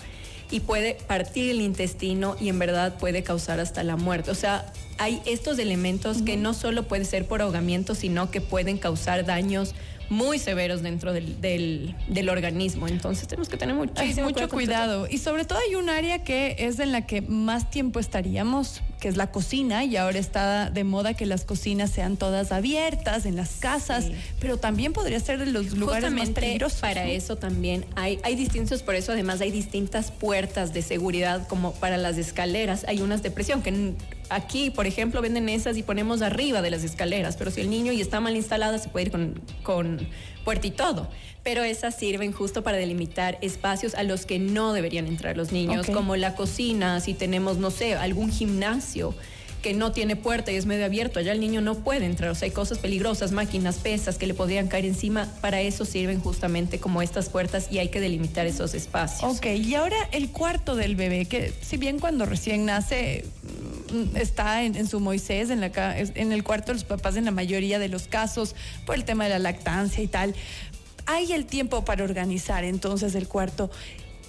y 0.51 0.61
puede 0.61 0.95
partir 1.07 1.51
el 1.51 1.63
intestino 1.63 2.37
y 2.39 2.51
en 2.51 2.59
verdad 2.59 2.99
puede 2.99 3.23
causar 3.23 3.59
hasta 3.59 3.83
la 3.83 3.97
muerte. 3.97 4.31
O 4.31 4.35
sea, 4.35 4.71
hay 4.99 5.23
estos 5.25 5.59
elementos 5.59 6.21
que 6.21 6.37
no 6.37 6.53
solo 6.53 6.83
puede 6.85 7.07
ser 7.07 7.27
por 7.27 7.41
ahogamiento, 7.41 7.95
sino 7.95 8.31
que 8.31 8.43
pueden 8.43 8.77
causar 8.77 9.25
daños 9.25 9.75
muy 10.09 10.39
severos 10.39 10.83
dentro 10.83 11.13
del, 11.13 11.41
del, 11.41 12.29
organismo. 12.29 12.89
Entonces 12.89 13.29
tenemos 13.29 13.49
que 13.49 13.57
tener 13.57 13.75
muchísimo 13.75 14.29
mucho 14.29 14.49
cuidado. 14.49 15.07
Y 15.11 15.19
sobre 15.19 15.45
todo 15.45 15.59
hay 15.67 15.75
un 15.75 15.89
área 15.89 16.23
que 16.25 16.57
es 16.59 16.79
en 16.79 16.93
la 16.93 17.07
que 17.07 17.23
más 17.23 17.71
tiempo 17.71 18.01
estaríamos, 18.01 18.83
que 19.01 19.09
es 19.09 19.17
la 19.17 19.31
cocina, 19.31 19.85
y 19.85 19.97
ahora 19.97 20.19
está 20.19 20.71
de 20.71 20.85
moda 20.85 21.15
que 21.15 21.27
las 21.27 21.45
cocinas 21.45 21.91
sean 21.91 22.17
todas 22.17 22.53
abiertas 22.53 23.27
en 23.27 23.37
las 23.37 23.57
casas, 23.57 24.07
pero 24.41 24.59
también 24.59 24.93
podría 24.93 25.19
ser 25.21 25.39
de 25.39 25.47
los 25.47 25.73
lugares 25.73 26.11
más 26.11 26.31
peligrosos. 26.31 26.81
Para 26.81 27.07
eso 27.07 27.37
también 27.37 27.85
hay, 27.97 28.19
hay 28.23 28.35
distintos, 28.35 28.83
por 28.83 28.95
eso 28.95 29.13
además 29.13 29.41
hay 29.41 29.51
distintas 29.51 30.11
puertas 30.11 30.73
de 30.73 30.83
seguridad 30.83 31.47
como 31.49 31.73
para 31.73 31.97
las 31.97 32.19
escaleras. 32.19 32.85
Hay 32.87 33.01
unas 33.01 33.23
de 33.23 33.31
presión 33.31 33.63
que 33.63 33.95
aquí, 34.35 34.71
por 34.71 34.87
ejemplo, 34.87 35.21
venden 35.23 35.49
esas 35.49 35.77
y 35.77 35.83
ponemos 35.83 36.23
arriba 36.23 36.63
de 36.63 36.71
las 36.71 36.85
escaleras, 36.85 37.37
pero 37.37 37.51
si 37.51 37.61
el 37.61 37.71
niño 37.71 37.93
y 37.93 38.01
está 38.01 38.21
mal 38.21 38.37
instalada, 38.37 38.79
se 38.79 38.89
puede 38.89 39.07
ir 39.07 39.13
con, 39.13 39.41
con 39.63 40.07
puerta 40.45 40.67
y 40.67 40.71
todo. 40.71 41.09
Pero 41.43 41.63
esas 41.63 41.97
sirven 41.97 42.33
justo 42.33 42.63
para 42.63 42.77
delimitar 42.77 43.39
espacios 43.41 43.95
a 43.95 44.03
los 44.03 44.27
que 44.27 44.39
no 44.39 44.73
deberían 44.73 45.07
entrar 45.07 45.37
los 45.37 45.53
niños, 45.53 45.87
como 45.87 46.17
la 46.17 46.35
cocina, 46.35 47.01
si 47.01 47.15
tenemos, 47.15 47.59
no 47.59 47.71
sé, 47.71 47.95
algún 47.95 48.31
gimnasio 48.31 49.15
que 49.63 49.73
no 49.73 49.93
tiene 49.93 50.17
puerta 50.17 50.53
y 50.53 50.57
es 50.57 50.67
medio 50.67 50.85
abierto, 50.85 51.21
allá 51.21 51.33
el 51.33 51.41
niño 51.41 51.61
no 51.61 51.77
puede 51.77 52.05
entrar, 52.05 52.31
o 52.31 52.35
sea, 52.35 52.47
hay 52.47 52.53
cosas 52.53 52.79
peligrosas, 52.79 53.33
máquinas, 53.33 53.77
pesas 53.77 54.19
que 54.19 54.27
le 54.27 54.35
podrían 54.35 54.67
caer 54.67 54.85
encima, 54.85 55.33
para 55.41 55.61
eso 55.61 55.85
sirven 55.85 56.21
justamente 56.21 56.81
como 56.81 57.01
estas 57.01 57.29
puertas 57.29 57.69
y 57.71 57.79
hay 57.79 57.89
que 57.89 58.01
delimitar 58.01 58.47
esos 58.47 58.75
espacios. 58.75 59.37
Ok, 59.37 59.47
y 59.47 59.75
ahora 59.77 59.97
el 60.11 60.31
cuarto 60.31 60.75
del 60.75 60.97
bebé, 60.97 61.25
que 61.27 61.53
si 61.63 61.77
bien 61.77 62.01
cuando 62.01 62.27
recién 62.27 62.67
nace 62.67 63.25
está 64.15 64.63
en, 64.63 64.87
su 64.87 65.01
Moisés, 65.01 65.51
en, 65.51 65.61
la, 65.61 65.71
en 65.99 66.33
el 66.33 66.45
cuarto 66.45 66.69
de 66.69 66.75
los 66.75 66.85
papás 66.85 67.17
en 67.17 67.25
la 67.25 67.31
mayoría 67.31 67.79
de 67.79 67.89
los 67.89 68.07
casos, 68.07 68.55
por 68.87 68.97
el 68.97 69.05
tema 69.05 69.25
de 69.25 69.31
la 69.31 69.39
lactancia 69.39 70.03
y 70.03 70.07
tal, 70.07 70.35
hay 71.07 71.33
el 71.33 71.47
tiempo 71.47 71.85
para 71.85 72.05
organizar 72.05 72.65
entonces 72.65 73.15
el 73.15 73.29
cuarto. 73.29 73.71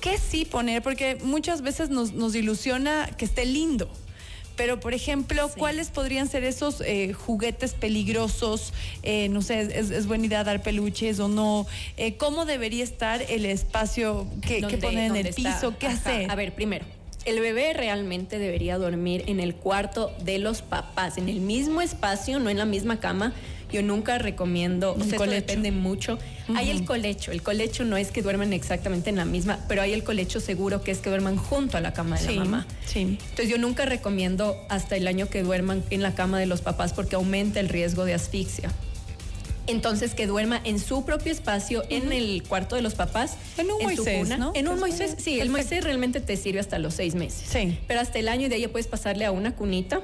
¿Qué 0.01 0.17
sí 0.17 0.45
poner? 0.45 0.81
Porque 0.81 1.17
muchas 1.23 1.61
veces 1.61 1.89
nos, 1.89 2.13
nos 2.13 2.35
ilusiona 2.35 3.09
que 3.17 3.25
esté 3.25 3.45
lindo 3.45 3.89
pero, 4.55 4.79
por 4.79 4.93
ejemplo, 4.93 5.49
¿cuáles 5.57 5.89
podrían 5.89 6.27
ser 6.27 6.43
esos 6.43 6.81
eh, 6.81 7.13
juguetes 7.13 7.73
peligrosos? 7.73 8.73
Eh, 9.01 9.29
no 9.29 9.41
sé, 9.41 9.61
es, 9.79 10.05
buena 10.05 10.27
idea 10.27 10.43
dar 10.43 10.61
peluches 10.61 11.19
o 11.19 11.27
no? 11.27 11.65
Eh, 11.97 12.17
¿Cómo 12.17 12.45
debería 12.45 12.83
estar 12.83 13.23
el 13.29 13.45
espacio 13.45 14.27
que, 14.41 14.61
poner 14.77 15.11
en 15.11 15.15
el 15.15 15.33
piso? 15.33 15.75
¿Qué 15.79 15.87
hacer? 15.87 16.29
A 16.29 16.35
ver, 16.35 16.53
primero, 16.53 16.85
el 17.25 17.39
bebé 17.39 17.73
realmente 17.73 18.39
debería 18.39 18.77
dormir 18.77 19.23
en 19.27 19.39
el 19.39 19.55
cuarto 19.55 20.11
de 20.23 20.39
los 20.39 20.61
papás, 20.61 21.17
en 21.17 21.29
el 21.29 21.39
mismo 21.39 21.81
espacio, 21.81 22.39
no 22.39 22.49
en 22.49 22.57
la 22.57 22.65
misma 22.65 22.99
cama, 22.99 23.33
yo 23.73 23.81
nunca 23.81 24.19
recomiendo, 24.19 24.93
o 24.93 25.03
sea, 25.03 25.17
depende 25.25 25.71
mucho. 25.71 26.19
Hay 26.55 26.69
el 26.69 26.85
colecho, 26.85 27.31
el 27.31 27.41
colecho 27.41 27.83
no 27.83 27.97
es 27.97 28.11
que 28.11 28.21
duerman 28.21 28.53
exactamente 28.53 29.09
en 29.09 29.15
la 29.15 29.25
misma, 29.25 29.57
pero 29.67 29.81
hay 29.81 29.93
el 29.93 30.03
colecho 30.03 30.39
seguro 30.39 30.83
que 30.83 30.91
es 30.91 30.99
que 30.99 31.09
duerman 31.09 31.37
junto 31.37 31.77
a 31.77 31.81
la 31.81 31.91
cama 31.91 32.19
de 32.19 32.35
la 32.35 32.43
mamá. 32.43 32.67
Sí. 32.85 33.17
Entonces 33.19 33.49
yo 33.49 33.57
nunca 33.57 33.85
recomiendo 33.85 34.55
hasta 34.69 34.95
el 34.95 35.07
año 35.07 35.27
que 35.27 35.41
duerman 35.41 35.83
en 35.89 36.03
la 36.03 36.13
cama 36.13 36.39
de 36.39 36.45
los 36.45 36.61
papás 36.61 36.93
porque 36.93 37.15
aumenta 37.15 37.59
el 37.59 37.67
riesgo 37.67 38.05
de 38.05 38.13
asfixia. 38.13 38.71
Entonces 39.67 40.13
que 40.13 40.27
duerma 40.27 40.59
en 40.63 40.79
su 40.79 41.05
propio 41.05 41.31
espacio, 41.31 41.83
en 41.89 42.11
el 42.11 42.43
cuarto 42.43 42.75
de 42.75 42.81
los 42.81 42.95
papás. 42.95 43.37
En 43.57 43.71
un 43.71 43.81
Moisés, 43.83 44.37
¿no? 44.37 44.51
En 44.55 44.67
un 44.67 44.79
Moisés, 44.79 45.15
sí, 45.19 45.39
el 45.39 45.49
Moisés 45.49 45.83
realmente 45.83 46.19
te 46.19 46.35
sirve 46.35 46.59
hasta 46.59 46.79
los 46.79 46.93
seis 46.95 47.15
meses. 47.15 47.47
Sí. 47.49 47.79
Pero 47.87 48.01
hasta 48.01 48.19
el 48.19 48.27
año 48.27 48.47
y 48.47 48.49
de 48.49 48.55
ahí 48.55 48.67
puedes 48.67 48.87
pasarle 48.87 49.25
a 49.25 49.31
una 49.31 49.55
cunita, 49.55 50.01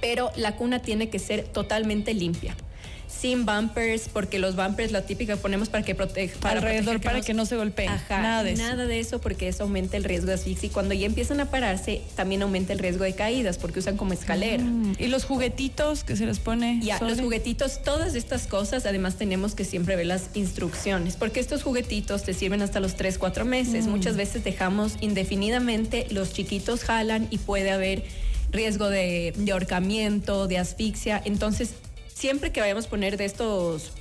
pero 0.00 0.30
la 0.36 0.56
cuna 0.56 0.80
tiene 0.80 1.08
que 1.10 1.18
ser 1.18 1.44
totalmente 1.44 2.14
limpia 2.14 2.56
sin 3.08 3.46
bumpers, 3.46 4.08
porque 4.08 4.38
los 4.38 4.54
bumpers, 4.54 4.92
la 4.92 5.02
típica 5.02 5.36
ponemos 5.36 5.68
para 5.68 5.82
que 5.82 5.94
proteja. 5.94 6.36
Alrededor, 6.48 7.00
para 7.00 7.20
que 7.22 7.34
no 7.34 7.46
se 7.46 7.56
golpeen. 7.56 7.90
nada 8.10 8.42
de 8.42 8.52
eso. 8.52 8.62
Nada 8.62 8.86
de 8.86 9.00
eso, 9.00 9.20
porque 9.20 9.48
eso 9.48 9.64
aumenta 9.64 9.96
el 9.96 10.04
riesgo 10.04 10.28
de 10.28 10.34
asfixia. 10.34 10.66
Y 10.68 10.70
cuando 10.70 10.94
ya 10.94 11.06
empiezan 11.06 11.40
a 11.40 11.46
pararse, 11.46 12.02
también 12.14 12.42
aumenta 12.42 12.72
el 12.72 12.78
riesgo 12.78 13.04
de 13.04 13.14
caídas, 13.14 13.58
porque 13.58 13.80
usan 13.80 13.96
como 13.96 14.12
escalera. 14.12 14.62
Mm, 14.62 14.96
y 14.98 15.06
los 15.08 15.24
juguetitos 15.24 16.04
que 16.04 16.16
se 16.16 16.26
les 16.26 16.38
pone. 16.38 16.80
Ya, 16.82 16.98
los 17.00 17.20
juguetitos, 17.20 17.82
todas 17.82 18.14
estas 18.14 18.46
cosas, 18.46 18.84
además 18.84 19.16
tenemos 19.16 19.54
que 19.54 19.64
siempre 19.64 19.96
ver 19.96 20.06
las 20.06 20.30
instrucciones, 20.34 21.16
porque 21.16 21.40
estos 21.40 21.62
juguetitos 21.62 22.22
te 22.24 22.34
sirven 22.34 22.62
hasta 22.62 22.78
los 22.78 22.94
3, 22.94 23.18
4 23.18 23.44
meses. 23.44 23.86
Mm. 23.86 23.90
Muchas 23.90 24.16
veces 24.16 24.44
dejamos 24.44 24.96
indefinidamente, 25.00 26.06
los 26.10 26.32
chiquitos 26.32 26.84
jalan 26.84 27.26
y 27.30 27.38
puede 27.38 27.70
haber 27.70 28.04
riesgo 28.50 28.88
de, 28.88 29.32
de 29.36 29.52
ahorcamiento, 29.52 30.46
de 30.46 30.58
asfixia. 30.58 31.20
Entonces, 31.24 31.74
siempre 32.18 32.50
que 32.50 32.60
vayamos 32.60 32.86
a 32.86 32.90
poner 32.90 33.16
de 33.16 33.24
estos, 33.24 33.92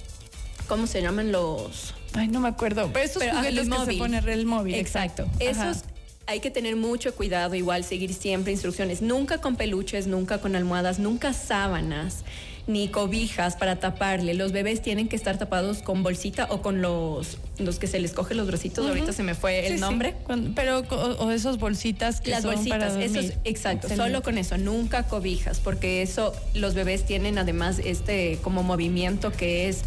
¿cómo 0.68 0.88
se 0.88 1.02
llaman 1.02 1.32
los? 1.32 1.94
Ay, 2.14 2.28
no 2.28 2.40
me 2.40 2.48
acuerdo. 2.48 2.90
Pero 2.92 3.06
esos 3.06 3.24
juguetes 3.24 3.70
que 3.70 3.94
se 3.94 3.98
pone 3.98 4.18
el 4.18 4.46
móvil. 4.46 4.76
Exacto. 4.76 5.28
Esos 5.40 5.84
hay 6.26 6.40
que 6.42 6.52
tener 6.52 6.76
mucho 6.76 7.16
cuidado, 7.16 7.56
igual 7.56 7.84
seguir 7.84 8.14
siempre 8.14 8.52
instrucciones. 8.52 9.02
Nunca 9.02 9.40
con 9.40 9.56
peluches, 9.56 10.08
nunca 10.08 10.42
con 10.42 10.56
almohadas, 10.56 11.00
nunca 11.00 11.32
sábanas 11.32 12.26
ni 12.68 12.90
cobijas 12.90 13.56
para 13.56 13.80
taparle. 13.80 14.34
Los 14.34 14.52
bebés 14.52 14.82
tienen 14.82 15.08
que 15.08 15.16
estar 15.16 15.38
tapados 15.38 15.82
con 15.82 16.04
bolsita 16.04 16.48
o 16.50 16.62
con 16.62 16.82
los, 16.82 17.38
los 17.58 17.80
que 17.80 17.88
se 17.88 18.00
les 18.00 18.12
coge 18.12 18.36
los 18.36 18.46
bracitos. 18.46 18.86
Ahorita 18.86 19.14
se 19.14 19.24
me 19.24 19.34
fue 19.34 19.68
el 19.68 19.80
nombre. 19.80 20.16
pero 20.54 20.80
o, 20.80 21.32
esos 21.32 21.58
bolsitas 21.58 22.20
que 22.20 22.32
Las 22.32 22.44
son 22.44 22.56
bolsitas, 22.56 22.94
para 22.94 23.04
eso 23.04 23.34
exacto. 23.46 23.88
Solo 23.90 24.22
con 24.22 24.38
eso, 24.38 24.58
nunca 24.58 25.04
cobijas, 25.04 25.60
porque 25.60 26.02
eso 26.02 26.34
los 26.54 26.74
bebés 26.74 27.06
tienen 27.06 27.38
además 27.38 27.80
este 27.84 28.38
como 28.44 28.64
movimiento 28.64 29.32
que 29.32 29.70
es 29.70 29.84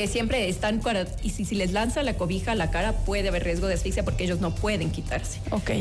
que 0.00 0.08
siempre 0.08 0.48
están 0.48 0.80
y 1.22 1.28
si, 1.28 1.44
si, 1.44 1.54
les 1.54 1.72
lanza 1.72 2.02
la 2.02 2.14
cobija 2.14 2.52
a 2.52 2.54
la 2.54 2.70
cara 2.70 2.92
puede 3.04 3.28
haber 3.28 3.44
riesgo 3.44 3.66
de 3.66 3.74
asfixia 3.74 4.02
porque 4.02 4.24
ellos 4.24 4.40
no 4.40 4.54
pueden 4.54 4.90
quitarse. 4.90 5.40
Ok. 5.50 5.72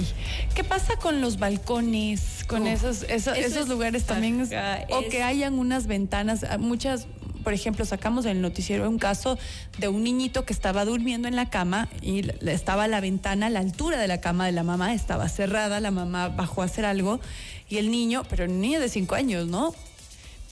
¿Qué 0.53 0.63
pasa 0.65 0.97
con 0.97 1.21
los 1.21 1.39
balcones, 1.39 2.43
con 2.45 2.67
esos, 2.67 3.03
esos, 3.03 3.69
lugares 3.69 4.03
también? 4.03 4.41
o 4.89 5.09
que 5.09 5.23
hayan 5.23 5.57
unas 5.57 5.87
ventanas, 5.87 6.43
ah, 6.43 6.57
muchas 6.57 7.07
por 7.45 7.53
ejemplo, 7.53 7.85
sacamos 7.85 8.25
en 8.25 8.31
el 8.31 8.41
noticiero 8.41 8.89
un 8.89 8.99
caso 8.99 9.39
de 9.77 9.87
un 9.87 10.03
niñito 10.03 10.43
que 10.43 10.51
estaba 10.51 10.83
durmiendo 10.83 11.29
en 11.29 11.37
la 11.37 11.49
cama 11.49 11.87
y 12.01 12.29
estaba 12.45 12.89
la 12.89 12.99
ventana 12.99 13.45
a 13.45 13.49
la 13.49 13.61
altura 13.61 13.97
de 13.97 14.09
la 14.09 14.19
cama 14.19 14.45
de 14.45 14.51
la 14.51 14.63
mamá, 14.63 14.93
estaba 14.93 15.29
cerrada, 15.29 15.79
la 15.79 15.91
mamá 15.91 16.27
bajó 16.27 16.61
a 16.61 16.65
hacer 16.65 16.83
algo 16.83 17.21
y 17.69 17.77
el 17.77 17.89
niño, 17.89 18.23
pero 18.29 18.43
el 18.43 18.59
niño 18.59 18.81
de 18.81 18.89
cinco 18.89 19.15
años, 19.15 19.47
¿no? 19.47 19.73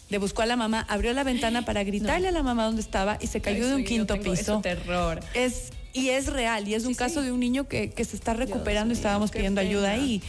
Le 0.09 0.17
buscó 0.17 0.41
a 0.41 0.45
la 0.45 0.55
mamá, 0.55 0.85
abrió 0.89 1.13
la 1.13 1.23
ventana 1.23 1.63
para 1.65 1.83
gritarle 1.83 2.29
a 2.29 2.31
la 2.31 2.43
mamá 2.43 2.65
dónde 2.65 2.81
estaba 2.81 3.17
y 3.19 3.27
se 3.27 3.41
cayó 3.41 3.67
de 3.67 3.75
un 3.75 3.83
quinto 3.83 4.19
piso. 4.19 4.61
terror. 4.61 5.19
Es, 5.33 5.71
y 5.93 6.09
es 6.09 6.27
real, 6.27 6.67
y 6.67 6.75
es 6.75 6.85
un 6.85 6.93
caso 6.93 7.21
de 7.21 7.31
un 7.31 7.39
niño 7.39 7.67
que, 7.67 7.91
se 7.95 8.15
está 8.15 8.33
recuperando 8.33 8.93
y 8.93 8.97
estábamos 8.97 9.31
pidiendo 9.31 9.61
ayuda 9.61 9.91
ahí. 9.91 10.21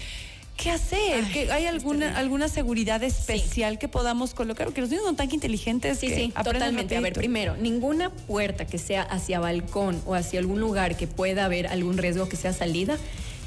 ¿Qué 0.56 0.72
hacer? 0.72 1.24
¿Que 1.32 1.52
¿Hay 1.52 1.66
alguna, 1.66 2.18
alguna 2.18 2.48
seguridad 2.48 3.00
especial 3.04 3.78
que 3.78 3.86
podamos 3.86 4.34
colocar? 4.34 4.66
Porque 4.66 4.80
los 4.80 4.90
niños 4.90 5.04
son 5.04 5.14
tan 5.14 5.32
inteligentes. 5.32 6.00
Sí, 6.00 6.08
que 6.08 6.14
sí, 6.16 6.32
totalmente. 6.42 6.96
A 6.96 7.00
ver, 7.00 7.12
rapidito. 7.12 7.20
primero, 7.20 7.56
ninguna 7.56 8.10
puerta 8.10 8.66
que 8.66 8.76
sea 8.78 9.02
hacia 9.02 9.38
balcón 9.38 10.02
o 10.04 10.16
hacia 10.16 10.40
algún 10.40 10.58
lugar 10.58 10.96
que 10.96 11.06
pueda 11.06 11.44
haber 11.44 11.68
algún 11.68 11.96
riesgo 11.96 12.28
que 12.28 12.34
sea 12.34 12.52
salida, 12.52 12.98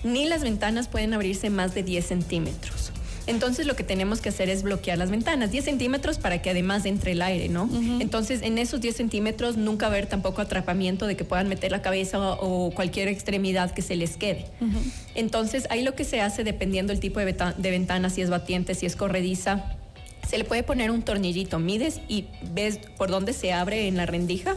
ni 0.05 0.25
las 0.25 0.41
ventanas 0.41 0.87
pueden 0.87 1.13
abrirse 1.13 1.49
más 1.49 1.75
de 1.75 1.83
10 1.83 2.05
centímetros. 2.05 2.90
Entonces 3.27 3.65
lo 3.65 3.75
que 3.75 3.83
tenemos 3.83 4.21
que 4.21 4.29
hacer 4.29 4.49
es 4.49 4.63
bloquear 4.63 4.97
las 4.97 5.11
ventanas, 5.11 5.51
10 5.51 5.63
centímetros 5.63 6.17
para 6.17 6.41
que 6.41 6.49
además 6.49 6.85
entre 6.85 7.11
el 7.11 7.21
aire, 7.21 7.49
¿no? 7.49 7.69
Entonces 7.99 8.41
en 8.41 8.57
esos 8.57 8.81
10 8.81 8.95
centímetros 8.95 9.57
nunca 9.57 9.87
haber 9.87 10.07
tampoco 10.07 10.41
atrapamiento 10.41 11.07
de 11.07 11.15
que 11.15 11.23
puedan 11.23 11.47
meter 11.47 11.71
la 11.71 11.81
cabeza 11.81 12.19
o, 12.19 12.67
o 12.67 12.71
cualquier 12.71 13.07
extremidad 13.07 13.71
que 13.71 13.81
se 13.81 13.95
les 13.95 14.17
quede. 14.17 14.45
Entonces 15.15 15.67
ahí 15.69 15.83
lo 15.83 15.95
que 15.95 16.03
se 16.03 16.21
hace 16.21 16.43
dependiendo 16.43 16.93
del 16.93 16.99
tipo 16.99 17.19
de, 17.19 17.25
de 17.25 17.71
ventana, 17.71 18.09
si 18.09 18.21
es 18.21 18.29
batiente, 18.29 18.75
si 18.75 18.85
es 18.85 18.95
corrediza, 18.95 19.77
se 20.27 20.37
le 20.37 20.43
puede 20.43 20.63
poner 20.63 20.91
un 20.91 21.01
tornillito, 21.01 21.59
mides 21.59 21.99
y 22.07 22.25
ves 22.53 22.79
por 22.97 23.09
dónde 23.09 23.33
se 23.33 23.53
abre 23.53 23.87
en 23.87 23.97
la 23.97 24.05
rendija 24.05 24.55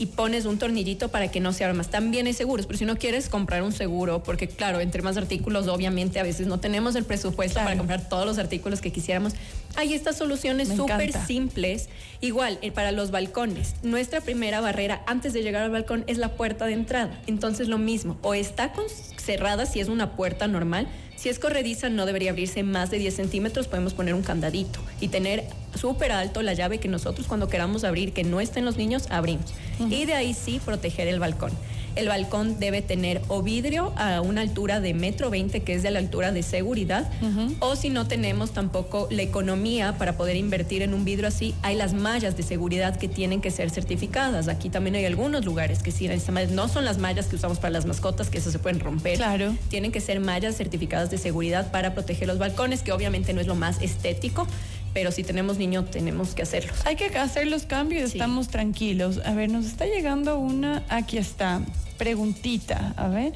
y 0.00 0.06
pones 0.06 0.46
un 0.46 0.58
tornillito 0.58 1.08
para 1.10 1.30
que 1.30 1.40
no 1.40 1.52
se 1.52 1.62
abra 1.62 1.74
más. 1.74 1.90
También 1.90 2.26
hay 2.26 2.32
seguros, 2.32 2.64
pero 2.64 2.78
si 2.78 2.86
no 2.86 2.96
quieres 2.96 3.28
comprar 3.28 3.62
un 3.62 3.70
seguro, 3.72 4.22
porque 4.22 4.48
claro, 4.48 4.80
entre 4.80 5.02
más 5.02 5.18
artículos, 5.18 5.68
obviamente 5.68 6.18
a 6.18 6.22
veces 6.22 6.46
no 6.46 6.58
tenemos 6.58 6.94
el 6.96 7.04
presupuesto 7.04 7.56
Claro. 7.56 7.66
para 7.68 7.76
comprar 7.76 8.08
todos 8.08 8.24
los 8.24 8.38
artículos 8.38 8.80
que 8.80 8.92
quisiéramos. 8.92 9.34
Hay 9.76 9.92
estas 9.92 10.16
soluciones 10.16 10.68
súper 10.68 11.12
simples. 11.26 11.90
Igual, 12.22 12.58
eh, 12.62 12.72
para 12.72 12.92
los 12.92 13.10
balcones, 13.10 13.74
nuestra 13.82 14.22
primera 14.22 14.60
barrera 14.62 15.02
antes 15.06 15.34
de 15.34 15.42
llegar 15.42 15.62
al 15.64 15.70
balcón 15.70 16.04
es 16.06 16.16
la 16.16 16.30
puerta 16.34 16.64
de 16.64 16.72
entrada. 16.72 17.20
Entonces 17.26 17.68
lo 17.68 17.76
mismo, 17.76 18.16
o 18.22 18.32
está 18.32 18.72
con- 18.72 18.86
cerrada 19.22 19.66
si 19.66 19.80
es 19.80 19.88
una 19.88 20.12
puerta 20.16 20.48
normal, 20.48 20.88
si 21.20 21.28
es 21.28 21.38
corrediza 21.38 21.90
no 21.90 22.06
debería 22.06 22.30
abrirse 22.30 22.62
más 22.62 22.90
de 22.90 22.98
10 22.98 23.14
centímetros, 23.14 23.68
podemos 23.68 23.92
poner 23.92 24.14
un 24.14 24.22
candadito 24.22 24.80
y 25.02 25.08
tener 25.08 25.44
súper 25.78 26.12
alto 26.12 26.40
la 26.40 26.54
llave 26.54 26.78
que 26.78 26.88
nosotros 26.88 27.26
cuando 27.26 27.46
queramos 27.46 27.84
abrir, 27.84 28.14
que 28.14 28.24
no 28.24 28.40
estén 28.40 28.64
los 28.64 28.78
niños, 28.78 29.06
abrimos. 29.10 29.52
Y 29.90 30.06
de 30.06 30.14
ahí 30.14 30.32
sí 30.32 30.62
proteger 30.64 31.08
el 31.08 31.20
balcón. 31.20 31.52
El 31.96 32.08
balcón 32.08 32.58
debe 32.58 32.82
tener 32.82 33.20
o 33.28 33.42
vidrio 33.42 33.92
a 33.96 34.20
una 34.20 34.40
altura 34.40 34.80
de 34.80 34.94
metro 34.94 35.30
veinte, 35.30 35.60
que 35.60 35.74
es 35.74 35.82
de 35.82 35.90
la 35.90 35.98
altura 35.98 36.32
de 36.32 36.42
seguridad, 36.42 37.10
o 37.58 37.76
si 37.76 37.90
no 37.90 38.06
tenemos 38.06 38.52
tampoco 38.52 39.08
la 39.10 39.22
economía 39.22 39.98
para 39.98 40.16
poder 40.16 40.36
invertir 40.36 40.82
en 40.82 40.94
un 40.94 41.04
vidrio 41.04 41.28
así, 41.28 41.54
hay 41.62 41.76
las 41.76 41.92
mallas 41.92 42.36
de 42.36 42.42
seguridad 42.42 42.96
que 42.96 43.08
tienen 43.08 43.40
que 43.40 43.50
ser 43.50 43.70
certificadas. 43.70 44.48
Aquí 44.48 44.70
también 44.70 44.96
hay 44.96 45.04
algunos 45.04 45.44
lugares 45.44 45.82
que 45.82 45.90
sí, 45.90 46.08
no 46.52 46.68
son 46.68 46.84
las 46.84 46.98
mallas 46.98 47.26
que 47.26 47.36
usamos 47.36 47.58
para 47.58 47.70
las 47.70 47.86
mascotas, 47.86 48.30
que 48.30 48.38
eso 48.38 48.50
se 48.50 48.58
pueden 48.58 48.80
romper. 48.80 49.16
Claro. 49.16 49.54
Tienen 49.68 49.92
que 49.92 50.00
ser 50.00 50.20
mallas 50.20 50.56
certificadas 50.56 51.10
de 51.10 51.18
seguridad 51.18 51.70
para 51.70 51.94
proteger 51.94 52.28
los 52.28 52.38
balcones, 52.38 52.82
que 52.82 52.92
obviamente 52.92 53.32
no 53.32 53.40
es 53.40 53.46
lo 53.46 53.54
más 53.54 53.80
estético, 53.82 54.46
pero 54.92 55.12
si 55.12 55.22
tenemos 55.24 55.58
niños 55.58 55.90
tenemos 55.90 56.34
que 56.34 56.42
hacerlos. 56.42 56.84
Hay 56.86 56.96
que 56.96 57.06
hacer 57.16 57.46
los 57.46 57.64
cambios 57.64 58.08
y 58.08 58.12
Sí. 58.12 58.18
estamos 58.18 58.48
tranquilos. 58.48 59.20
A 59.24 59.32
ver, 59.34 59.50
nos 59.50 59.66
está 59.66 59.86
llegando 59.86 60.38
una. 60.38 60.82
Aquí 60.88 61.18
está. 61.18 61.60
Preguntita. 61.98 62.94
A 62.96 63.08
ver. 63.08 63.34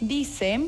Dice. 0.00 0.60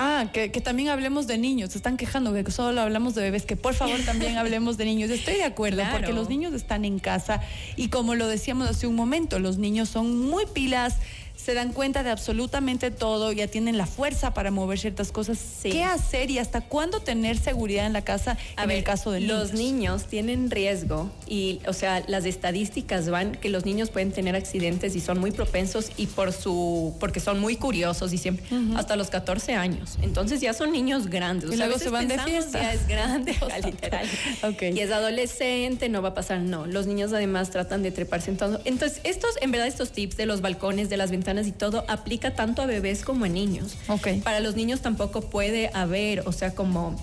Ah, 0.00 0.26
que, 0.32 0.52
que 0.52 0.60
también 0.60 0.90
hablemos 0.90 1.26
de 1.26 1.38
niños. 1.38 1.72
Se 1.72 1.78
están 1.78 1.96
quejando 1.96 2.32
que 2.32 2.48
solo 2.52 2.80
hablamos 2.80 3.16
de 3.16 3.22
bebés, 3.22 3.44
que 3.44 3.56
por 3.56 3.74
favor 3.74 3.98
también 4.04 4.36
hablemos 4.38 4.76
de 4.76 4.84
niños. 4.84 5.10
Estoy 5.10 5.34
de 5.34 5.44
acuerdo, 5.44 5.78
Claro. 5.78 5.96
porque 5.98 6.12
los 6.12 6.28
niños 6.28 6.52
están 6.54 6.84
en 6.84 7.00
casa 7.00 7.40
y 7.76 7.88
como 7.88 8.14
lo 8.14 8.28
decíamos 8.28 8.68
hace 8.70 8.86
un 8.86 8.94
momento, 8.94 9.40
los 9.40 9.58
niños 9.58 9.88
son 9.88 10.16
muy 10.20 10.46
pilas, 10.46 10.94
se 11.38 11.54
dan 11.54 11.72
cuenta 11.72 12.02
de 12.02 12.10
absolutamente 12.10 12.90
todo, 12.90 13.30
ya 13.30 13.46
tienen 13.46 13.78
la 13.78 13.86
fuerza 13.86 14.34
para 14.34 14.50
mover 14.50 14.78
ciertas 14.78 15.12
cosas. 15.12 15.38
Sí. 15.38 15.70
¿Qué 15.70 15.84
hacer 15.84 16.30
y 16.30 16.38
hasta 16.38 16.62
cuándo 16.62 17.00
tener 17.00 17.38
seguridad 17.38 17.86
en 17.86 17.92
la 17.92 18.02
casa 18.02 18.36
A 18.56 18.64
en 18.64 18.68
ver, 18.68 18.78
el 18.78 18.84
caso 18.84 19.12
de 19.12 19.20
los 19.20 19.52
niños? 19.52 19.68
niños 19.68 20.04
tienen 20.06 20.50
riesgo 20.50 21.10
y, 21.28 21.60
o 21.66 21.72
sea, 21.72 22.02
las 22.08 22.24
estadísticas 22.24 23.08
van 23.08 23.32
que 23.32 23.50
los 23.50 23.64
niños 23.64 23.90
pueden 23.90 24.10
tener 24.10 24.34
accidentes 24.34 24.96
y 24.96 25.00
son 25.00 25.20
muy 25.20 25.30
propensos 25.30 25.92
y 25.96 26.06
por 26.06 26.32
su, 26.32 26.96
porque 26.98 27.20
son 27.20 27.38
muy 27.38 27.54
curiosos 27.54 28.12
y 28.12 28.18
siempre, 28.18 28.44
hasta 28.74 28.96
los 28.96 29.08
14 29.08 29.54
años. 29.54 29.96
Entonces 30.02 30.40
ya 30.40 30.52
son 30.54 30.72
niños 30.72 31.06
grandes. 31.06 31.50
Y 31.50 31.54
o 31.54 31.56
sea, 31.56 31.66
luego 31.66 31.78
se 31.78 31.90
van 31.90 32.08
de 32.08 32.18
fiesta. 32.18 32.60
Ya 32.60 32.72
es 32.72 32.88
grande, 32.88 33.36
literal. 33.64 34.06
Ok. 34.42 34.62
Y 34.74 34.80
es 34.80 34.90
adolescente, 34.90 35.88
no 35.88 36.02
va 36.02 36.08
a 36.10 36.14
pasar. 36.14 36.40
No, 36.40 36.66
los 36.66 36.88
niños 36.88 37.12
además 37.12 37.50
tratan 37.50 37.82
de 37.82 37.92
treparse 37.92 38.32
en 38.32 38.36
todo. 38.38 38.60
Entonces, 38.64 39.00
estos, 39.04 39.30
en 39.40 39.52
verdad, 39.52 39.68
estos 39.68 39.92
tips 39.92 40.16
de 40.16 40.26
los 40.26 40.40
balcones, 40.40 40.90
de 40.90 40.96
las 40.96 41.10
ventanas 41.12 41.27
y 41.46 41.52
todo, 41.52 41.84
aplica 41.88 42.34
tanto 42.34 42.62
a 42.62 42.66
bebés 42.66 43.02
como 43.04 43.26
a 43.26 43.28
niños. 43.28 43.76
Ok. 43.88 44.08
Para 44.24 44.40
los 44.40 44.56
niños 44.56 44.80
tampoco 44.80 45.20
puede 45.20 45.70
haber, 45.74 46.20
o 46.26 46.32
sea, 46.32 46.54
como 46.54 46.96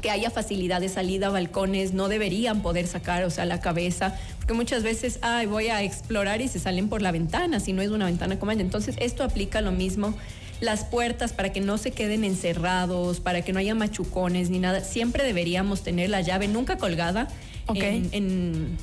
que 0.00 0.10
haya 0.10 0.30
facilidad 0.30 0.80
de 0.80 0.88
salida 0.88 1.28
balcones, 1.28 1.92
no 1.92 2.08
deberían 2.08 2.62
poder 2.62 2.86
sacar, 2.86 3.22
o 3.24 3.30
sea, 3.30 3.44
la 3.44 3.60
cabeza, 3.60 4.18
porque 4.38 4.54
muchas 4.54 4.82
veces, 4.82 5.18
ay, 5.20 5.44
voy 5.44 5.68
a 5.68 5.82
explorar 5.82 6.40
y 6.40 6.48
se 6.48 6.58
salen 6.58 6.88
por 6.88 7.02
la 7.02 7.12
ventana, 7.12 7.60
si 7.60 7.74
no 7.74 7.82
es 7.82 7.90
una 7.90 8.06
ventana 8.06 8.38
como 8.38 8.50
Entonces, 8.52 8.96
esto 8.98 9.24
aplica 9.24 9.60
lo 9.60 9.72
mismo. 9.72 10.14
Las 10.60 10.84
puertas 10.84 11.32
para 11.34 11.52
que 11.52 11.60
no 11.60 11.76
se 11.76 11.90
queden 11.90 12.24
encerrados, 12.24 13.20
para 13.20 13.42
que 13.42 13.52
no 13.52 13.58
haya 13.58 13.74
machucones 13.74 14.48
ni 14.48 14.58
nada, 14.58 14.80
siempre 14.82 15.22
deberíamos 15.22 15.82
tener 15.82 16.08
la 16.08 16.22
llave 16.22 16.48
nunca 16.48 16.78
colgada 16.78 17.28
Ok. 17.66 17.76
en, 17.76 18.08
en- 18.12 18.78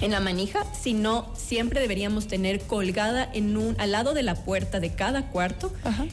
en 0.00 0.10
la 0.10 0.20
manija, 0.20 0.64
sino 0.80 1.26
siempre 1.36 1.80
deberíamos 1.80 2.26
tener 2.28 2.60
colgada 2.60 3.28
en 3.32 3.56
un, 3.56 3.74
al 3.78 3.92
lado 3.92 4.12
de 4.14 4.22
la 4.22 4.34
puerta 4.34 4.78
de 4.80 4.90
cada 4.90 5.30
cuarto 5.30 5.72
Ajá. 5.84 6.06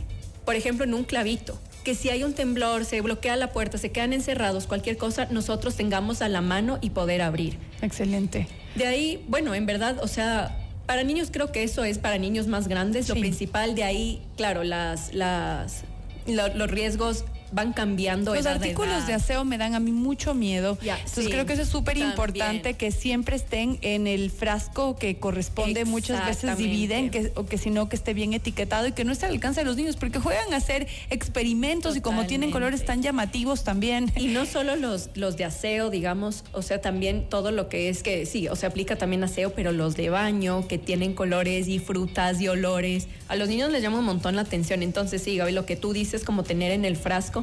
por 0.46 0.56
ejemplo, 0.56 0.86
en 0.86 0.94
un 0.94 1.04
clavito. 1.04 1.58
Que 1.84 1.96
si 1.96 2.10
hay 2.10 2.24
un 2.24 2.34
temblor, 2.34 2.86
se 2.86 3.02
bloquea 3.02 3.36
la 3.36 3.52
puerta, 3.52 3.78
se 3.78 3.92
quedan 3.92 4.14
encerrados, 4.14 4.68
cualquier 4.68 4.96
cosa, 4.96 5.26
nosotros 5.32 5.76
tengamos 5.76 6.22
a 6.22 6.30
la 6.30 6.40
mano 6.40 6.78
y 6.82 6.92
poder 6.92 7.22
abrir. 7.22 7.58
Excelente. 7.82 8.48
De 8.76 8.88
ahí, 8.88 9.22
bueno, 9.28 9.54
en 9.54 9.66
verdad, 9.66 9.98
o 10.02 10.08
sea, 10.08 10.58
para 10.86 11.04
niños 11.04 11.28
creo 11.30 11.52
que 11.52 11.64
eso 11.64 11.84
es 11.84 11.98
para 11.98 12.18
niños 12.18 12.48
más 12.48 12.70
grandes. 12.70 13.10
Lo 13.10 13.16
principal 13.16 13.76
de 13.76 13.84
ahí, 13.84 14.22
claro, 14.38 14.64
las, 14.64 15.14
las, 15.14 15.84
lo- 16.26 16.56
los 16.56 16.72
riesgos 16.72 17.26
van 17.54 17.74
cambiando. 17.74 18.34
Los 18.34 18.44
de 18.44 18.50
artículos 18.50 19.08
de 19.08 19.14
aseo 19.14 19.46
me 19.46 19.58
dan 19.58 19.76
a 19.76 19.80
mí 19.80 19.92
mucho 19.92 20.34
miedo. 20.34 20.78
Entonces 20.82 21.26
sí, 21.26 21.30
creo 21.30 21.46
que 21.46 21.54
eso 21.54 21.62
es 21.62 21.70
súper 21.70 21.98
importante 21.98 22.74
que 22.74 22.92
siempre 22.92 23.36
estén 23.36 23.78
en 23.82 24.08
el 24.08 24.32
frasco 24.32 24.96
que 24.96 25.18
corresponde. 25.18 25.86
Muchas 25.86 26.26
veces 26.26 26.58
dividen, 26.58 27.10
que, 27.10 27.32
o 27.36 27.46
que 27.46 27.58
si 27.58 27.70
no, 27.70 27.90
que 27.90 27.96
esté 27.96 28.14
bien 28.14 28.34
etiquetado 28.34 28.88
y 28.88 28.92
que 28.92 29.04
no 29.04 29.12
esté 29.12 29.28
al 29.28 29.34
alcance 29.34 29.62
de 29.62 29.66
los 29.66 29.78
niños, 29.78 29.96
porque 29.96 30.20
juegan 30.20 30.54
a 30.54 30.58
hacer 30.58 30.88
experimentos 31.10 31.96
y 31.96 32.02
como 32.02 32.26
tienen 32.26 32.52
colores 32.52 32.86
tan 32.86 33.02
llamativos 33.02 33.64
también. 33.64 34.12
Y 34.16 34.28
no 34.28 34.46
solo 34.46 34.76
los, 34.76 35.10
los 35.16 35.38
de 35.38 35.46
aseo, 35.46 35.90
digamos, 35.90 36.44
o 36.54 36.62
sea, 36.62 36.82
también 36.82 37.28
todo 37.30 37.52
lo 37.52 37.70
que 37.70 37.90
es 37.90 38.04
que 38.04 38.26
sí, 38.26 38.48
o 38.48 38.56
sea, 38.56 38.70
aplica 38.70 38.96
también 38.96 39.24
aseo, 39.24 39.54
pero 39.54 39.72
los 39.72 39.96
de 39.96 40.10
baño, 40.10 40.68
que 40.68 40.78
tienen 40.78 41.14
colores 41.14 41.68
y 41.68 41.80
frutas 41.80 42.42
y 42.42 42.48
olores, 42.48 43.08
a 43.28 43.36
los 43.36 43.48
niños 43.48 43.72
les 43.72 43.82
llama 43.82 44.00
un 44.00 44.06
montón 44.06 44.36
la 44.36 44.42
atención. 44.42 44.84
Entonces, 44.84 45.22
sí, 45.22 45.38
Gaby, 45.38 45.52
lo 45.52 45.66
que 45.66 45.76
tú 45.76 45.94
dices, 45.94 46.24
como 46.24 46.44
tener 46.44 46.72
en 46.72 46.86
el 46.86 46.96
frasco. 46.96 47.43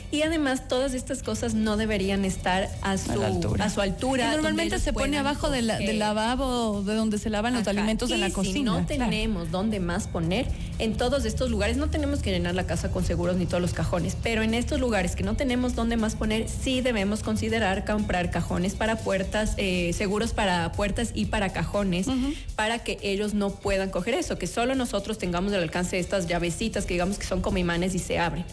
Y 0.11 0.23
además, 0.23 0.67
todas 0.67 0.93
estas 0.93 1.23
cosas 1.23 1.53
no 1.53 1.77
deberían 1.77 2.25
estar 2.25 2.69
a 2.81 2.97
su, 2.97 3.15
la 3.19 3.27
altura. 3.27 3.65
a 3.65 3.69
su 3.69 3.79
altura. 3.81 4.31
Normalmente 4.33 4.77
se 4.79 4.91
pone 4.93 5.17
abajo 5.17 5.49
de 5.49 5.61
la- 5.61 5.77
del 5.77 5.99
lavabo, 5.99 6.83
de 6.83 6.95
donde 6.95 7.17
se 7.17 7.29
lavan 7.29 7.53
los 7.53 7.67
alimentos 7.67 8.11
en 8.11 8.17
Y 8.17 8.19
la 8.21 8.27
Si 8.27 8.33
cocina. 8.33 8.71
no 8.79 8.85
claro. 8.85 9.09
tenemos 9.09 9.51
dónde 9.51 9.79
más 9.79 10.07
poner, 10.07 10.47
en 10.79 10.97
todos 10.97 11.23
estos 11.25 11.49
lugares 11.49 11.77
no 11.77 11.89
tenemos 11.89 12.21
que 12.21 12.31
llenar 12.31 12.55
la 12.55 12.65
casa 12.67 12.91
con 12.91 13.05
seguros 13.05 13.37
ni 13.37 13.45
todos 13.45 13.61
los 13.61 13.73
cajones, 13.73 14.17
pero 14.21 14.41
en 14.41 14.53
estos 14.53 14.79
lugares 14.79 15.15
que 15.15 15.23
no 15.23 15.35
tenemos 15.35 15.75
dónde 15.75 15.95
más 15.95 16.15
poner, 16.15 16.47
sí 16.49 16.81
debemos 16.81 17.23
considerar 17.23 17.85
comprar 17.85 18.31
cajones 18.31 18.73
para 18.73 18.97
puertas, 18.97 19.53
eh, 19.57 19.93
seguros 19.93 20.33
para 20.33 20.71
puertas 20.73 21.11
y 21.13 21.25
para 21.27 21.53
cajones, 21.53 22.07
para 22.55 22.79
que 22.79 22.97
ellos 23.01 23.33
no 23.33 23.51
puedan 23.51 23.89
coger 23.91 24.15
eso, 24.15 24.37
que 24.37 24.47
solo 24.47 24.75
nosotros 24.75 25.17
tengamos 25.17 25.53
el 25.53 25.61
alcance 25.61 25.95
de 25.95 26.01
estas 26.01 26.27
llavecitas 26.27 26.85
que 26.85 26.95
digamos 26.95 27.17
que 27.17 27.25
son 27.25 27.41
como 27.41 27.57
imanes 27.59 27.95
y 27.95 27.99
se 27.99 28.19
abren. 28.19 28.43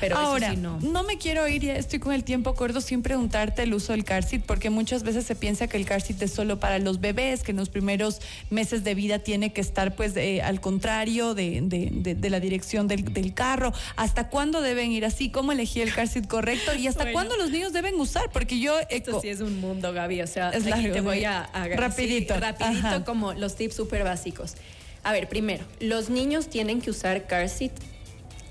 Pero 0.00 0.14
eso 0.16 0.24
Ahora, 0.26 0.50
sí 0.50 0.56
no. 0.56 0.78
no. 0.80 1.07
Me 1.08 1.18
quiero 1.18 1.48
ir, 1.48 1.62
ya 1.62 1.74
estoy 1.74 1.98
con 1.98 2.12
el 2.12 2.22
tiempo 2.22 2.54
corto, 2.54 2.80
sin 2.80 3.02
preguntarte 3.02 3.62
el 3.62 3.74
uso 3.74 3.92
del 3.92 4.04
car 4.04 4.22
seat, 4.22 4.42
porque 4.46 4.70
muchas 4.70 5.02
veces 5.02 5.24
se 5.26 5.34
piensa 5.34 5.66
que 5.66 5.76
el 5.76 5.84
car 5.86 6.00
seat 6.02 6.22
es 6.22 6.30
solo 6.32 6.60
para 6.60 6.78
los 6.78 7.00
bebés, 7.00 7.42
que 7.42 7.50
en 7.50 7.56
los 7.56 7.70
primeros 7.70 8.20
meses 8.50 8.84
de 8.84 8.94
vida 8.94 9.18
tiene 9.18 9.52
que 9.52 9.60
estar 9.60 9.96
pues 9.96 10.16
eh, 10.16 10.42
al 10.42 10.60
contrario 10.60 11.34
de, 11.34 11.60
de- 11.62 11.88
de- 11.90 12.14
de 12.14 12.30
la 12.30 12.38
dirección 12.38 12.86
del, 12.86 13.12
del 13.12 13.34
carro. 13.34 13.72
¿Hasta 13.96 14.28
cuándo 14.28 14.60
deben 14.60 14.92
ir 14.92 15.04
así? 15.04 15.30
¿Cómo 15.30 15.50
elegir 15.52 15.82
el 15.82 15.92
car 15.94 16.06
seat 16.06 16.26
correcto? 16.28 16.74
¿Y 16.74 16.86
hasta 16.86 17.04
Bueno. 17.04 17.14
cuándo 17.14 17.36
los 17.38 17.50
niños 17.50 17.72
deben 17.72 17.94
usar? 17.98 18.30
Porque 18.30 18.60
yo... 18.60 18.78
Esto 18.90 19.10
eco- 19.12 19.20
sí 19.22 19.28
es 19.30 19.40
un 19.40 19.60
mundo, 19.60 19.92
Gaby. 19.92 20.20
O 20.22 20.26
sea, 20.26 20.50
Es 20.50 20.62
aquí 20.62 20.70
largo, 20.70 20.92
te 20.94 21.00
voy 21.00 21.24
a, 21.24 21.40
a- 21.42 21.68
Rapidito, 21.68 22.34
sí, 22.34 22.40
rapidito, 22.40 22.86
ajá. 22.86 23.04
como 23.04 23.32
los 23.32 23.56
tips 23.56 23.74
súper 23.74 24.04
básicos. 24.04 24.54
A 25.02 25.12
ver, 25.12 25.28
primero, 25.28 25.64
los 25.80 26.10
niños 26.10 26.48
tienen 26.48 26.80
que 26.82 26.90
usar 26.90 27.26
car 27.26 27.48
seat 27.48 27.72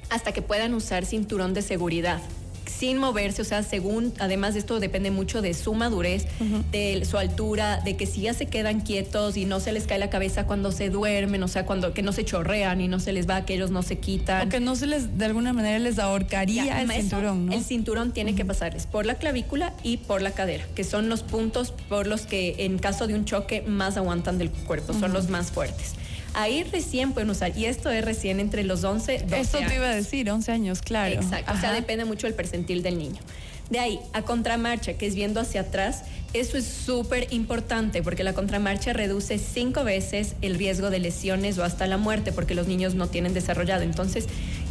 hasta 0.10 0.32
que 0.32 0.42
puedan 0.42 0.74
usar 0.74 1.06
cinturón 1.06 1.54
de 1.54 1.62
seguridad. 1.62 2.22
Sin 2.78 2.98
moverse, 2.98 3.42
o 3.42 3.46
sea, 3.46 3.64
según, 3.64 4.14
además 4.20 4.56
esto 4.56 4.80
depende 4.80 5.12
mucho 5.12 5.42
de 5.42 5.54
su 5.54 5.74
madurez, 5.74 6.26
de 6.72 7.04
su 7.06 7.18
altura, 7.18 7.82
de 7.82 7.96
que 7.96 8.06
si 8.06 8.22
ya 8.22 8.34
se 8.34 8.46
quedan 8.46 8.82
quietos 8.82 9.38
y 9.38 9.46
no 9.46 9.60
se 9.60 9.72
les 9.72 9.88
cae 9.88 9.98
la 9.98 10.10
cabeza 10.10 10.46
cuando 10.46 10.72
se 10.72 10.90
duermen, 10.90 11.42
o 11.44 11.48
sea, 11.48 11.66
cuando 11.66 11.94
que 11.94 12.02
no 12.02 12.12
se 12.12 12.26
chorrean 12.26 12.82
y 12.82 12.88
no 12.88 13.00
se 13.00 13.14
les 13.14 13.28
va, 13.28 13.46
que 13.46 13.56
ellos 13.56 13.72
no 13.72 13.82
se 13.82 13.98
quitan. 13.98 14.48
O 14.48 14.50
que 14.50 14.60
no 14.60 14.76
se 14.76 14.88
les, 14.88 15.18
de 15.18 15.26
alguna 15.26 15.54
manera 15.54 15.80
les 15.80 15.98
ahorcaría 16.00 16.82
el 16.82 16.92
cinturón, 16.92 17.48
¿no? 17.48 17.54
El 17.54 17.64
cinturón 17.64 18.12
tiene 18.12 18.36
que 18.36 18.46
pasarles 18.46 18.86
por 18.86 19.06
la 19.06 19.16
clavícula 19.16 19.74
y 19.84 19.98
por 19.98 20.22
la 20.22 20.32
cadera, 20.32 20.66
que 20.76 20.84
son 20.84 21.10
los 21.10 21.24
puntos 21.24 21.72
por 21.90 22.08
los 22.08 22.26
que 22.26 22.56
en 22.60 22.78
caso 22.78 23.08
de 23.08 23.16
un 23.16 23.26
choque 23.26 23.62
más 23.62 23.98
aguantan 23.98 24.38
del 24.38 24.52
cuerpo, 24.52 24.94
son 24.94 25.14
los 25.14 25.30
más 25.30 25.52
fuertes. 25.52 25.94
Ahí 26.38 26.64
recién 26.64 27.14
pueden 27.14 27.32
usar, 27.32 27.58
y 27.58 27.66
esto 27.66 27.90
es 27.90 28.06
recién 28.06 28.40
entre 28.40 28.64
los 28.64 28.84
11 28.84 29.24
12 29.28 29.40
Eso 29.40 29.58
te 29.58 29.74
iba 29.76 29.90
a 29.90 29.96
decir, 29.96 30.30
11 30.30 30.52
años, 30.52 30.84
claro. 30.84 31.16
Exacto, 31.16 31.52
o 31.52 31.58
sea, 31.58 31.74
depende 31.74 32.06
mucho 32.06 32.28
del 32.28 32.36
percentil 32.36 32.84
del 32.84 33.00
niño. 33.00 33.20
De 33.72 33.80
ahí 33.80 34.00
a 34.14 34.22
contramarcha, 34.22 34.94
que 34.94 35.08
es 35.08 35.16
viendo 35.16 35.40
hacia 35.40 35.62
atrás, 35.62 36.04
eso 36.34 36.58
es 36.58 36.66
súper 36.66 37.28
importante 37.34 38.04
porque 38.04 38.24
la 38.24 38.34
contramarcha 38.34 38.94
reduce 38.94 39.40
cinco 39.40 39.84
veces 39.84 40.36
el 40.44 40.56
riesgo 40.56 40.92
de 40.92 41.00
lesiones 41.00 41.58
o 41.58 41.64
hasta 41.64 41.88
la 41.88 41.98
muerte 41.98 42.32
porque 42.32 42.54
los 42.54 42.68
niños 42.68 42.94
no 42.94 43.08
tienen 43.08 43.34
desarrollado. 43.34 43.82
Entonces, 43.82 44.28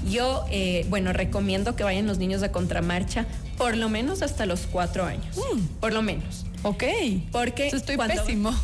yo, 0.08 0.44
eh, 0.52 0.86
bueno, 0.88 1.12
recomiendo 1.12 1.74
que 1.74 1.82
vayan 1.82 2.06
los 2.06 2.18
niños 2.18 2.44
a 2.44 2.52
contramarcha 2.52 3.26
por 3.58 3.76
lo 3.76 3.88
menos 3.88 4.22
hasta 4.22 4.46
los 4.46 4.60
cuatro 4.70 5.04
años. 5.04 5.36
Mm. 5.36 5.60
Por 5.80 5.92
lo 5.92 6.02
menos. 6.02 6.46
Ok. 6.62 6.84
Porque 7.32 7.66
Eso 7.66 7.76
estoy 7.76 7.96
pésimo. 7.96 8.54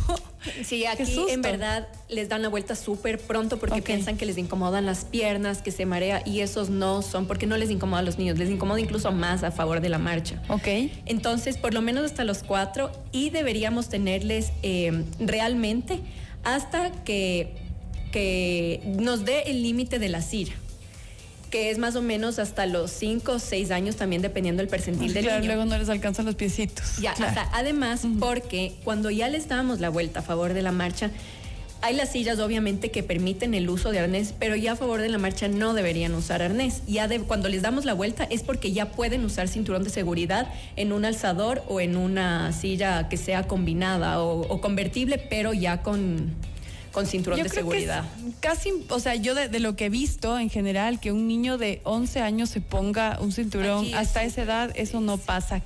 Sí, 0.64 0.86
aquí 0.86 1.04
en 1.28 1.42
verdad 1.42 1.88
les 2.08 2.28
dan 2.28 2.42
la 2.42 2.48
vuelta 2.48 2.74
súper 2.74 3.18
pronto 3.18 3.58
porque 3.58 3.82
piensan 3.82 4.16
que 4.16 4.26
les 4.26 4.38
incomodan 4.38 4.86
las 4.86 5.04
piernas, 5.04 5.62
que 5.62 5.70
se 5.70 5.86
marea 5.86 6.22
y 6.24 6.40
esos 6.40 6.70
no 6.70 7.02
son 7.02 7.26
porque 7.26 7.46
no 7.46 7.56
les 7.56 7.70
incomoda 7.70 8.00
a 8.00 8.02
los 8.02 8.18
niños, 8.18 8.38
les 8.38 8.50
incomoda 8.50 8.80
incluso 8.80 9.12
más 9.12 9.42
a 9.42 9.50
favor 9.50 9.80
de 9.80 9.88
la 9.88 9.98
marcha. 9.98 10.42
Ok. 10.48 10.68
Entonces, 11.06 11.56
por 11.56 11.74
lo 11.74 11.82
menos 11.82 12.04
hasta 12.04 12.24
los 12.24 12.42
cuatro 12.42 12.90
y 13.12 13.30
deberíamos 13.30 13.88
tenerles 13.88 14.52
eh, 14.62 15.04
realmente 15.20 16.00
hasta 16.44 16.90
que, 17.04 17.54
que 18.10 18.80
nos 18.84 19.24
dé 19.24 19.42
el 19.46 19.62
límite 19.62 19.98
de 19.98 20.08
la 20.08 20.22
silla 20.22 20.54
que 21.52 21.70
es 21.70 21.76
más 21.76 21.94
o 21.96 22.02
menos 22.02 22.38
hasta 22.38 22.64
los 22.64 22.90
5 22.90 23.32
o 23.32 23.38
6 23.38 23.70
años 23.70 23.96
también 23.96 24.22
dependiendo 24.22 24.62
del 24.62 24.68
percentil 24.68 25.12
del 25.12 25.26
niño. 25.26 25.40
luego 25.44 25.66
no 25.66 25.76
les 25.76 25.90
alcanzan 25.90 26.24
los 26.24 26.34
piecitos. 26.34 26.96
Ya, 26.96 27.14
además 27.52 28.02
porque 28.18 28.72
cuando 28.84 29.10
ya 29.10 29.28
les 29.28 29.48
damos 29.48 29.78
la 29.78 29.90
vuelta 29.90 30.20
a 30.20 30.22
favor 30.22 30.54
de 30.54 30.62
la 30.62 30.72
marcha, 30.72 31.10
hay 31.82 31.94
las 31.94 32.10
sillas 32.10 32.38
obviamente 32.38 32.90
que 32.90 33.02
permiten 33.02 33.52
el 33.52 33.68
uso 33.68 33.90
de 33.90 33.98
arnés, 33.98 34.34
pero 34.38 34.56
ya 34.56 34.72
a 34.72 34.76
favor 34.76 35.02
de 35.02 35.10
la 35.10 35.18
marcha 35.18 35.46
no 35.48 35.74
deberían 35.74 36.14
usar 36.14 36.40
arnés. 36.40 36.82
Ya 36.86 37.06
de, 37.06 37.20
cuando 37.20 37.50
les 37.50 37.60
damos 37.60 37.84
la 37.84 37.92
vuelta 37.92 38.24
es 38.24 38.42
porque 38.42 38.72
ya 38.72 38.92
pueden 38.92 39.22
usar 39.22 39.46
cinturón 39.46 39.84
de 39.84 39.90
seguridad 39.90 40.50
en 40.76 40.92
un 40.92 41.04
alzador 41.04 41.62
o 41.68 41.80
en 41.80 41.98
una 41.98 42.52
silla 42.52 43.10
que 43.10 43.18
sea 43.18 43.46
combinada 43.46 44.22
o 44.22 44.60
convertible, 44.62 45.18
pero 45.18 45.52
ya 45.52 45.82
con 45.82 46.34
con 46.92 47.06
cinturón 47.06 47.42
de 47.42 47.48
seguridad. 47.48 48.04
casi, 48.40 48.72
o 48.88 49.00
sea, 49.00 49.14
yo 49.14 49.34
de, 49.34 49.60
lo 49.60 49.76
que 49.76 49.86
he 49.86 49.88
visto 49.88 50.38
en 50.38 50.50
general, 50.50 51.00
que 51.00 51.10
un 51.10 51.26
niño 51.26 51.58
de 51.58 51.80
11 51.84 52.20
años 52.20 52.50
se 52.50 52.60
ponga 52.60 53.18
un 53.20 53.32
cinturón 53.32 53.92
hasta 53.94 54.22
esa 54.24 54.42
edad, 54.42 54.72
eso 54.76 55.00
no 55.00 55.16
pasa. 55.16 55.62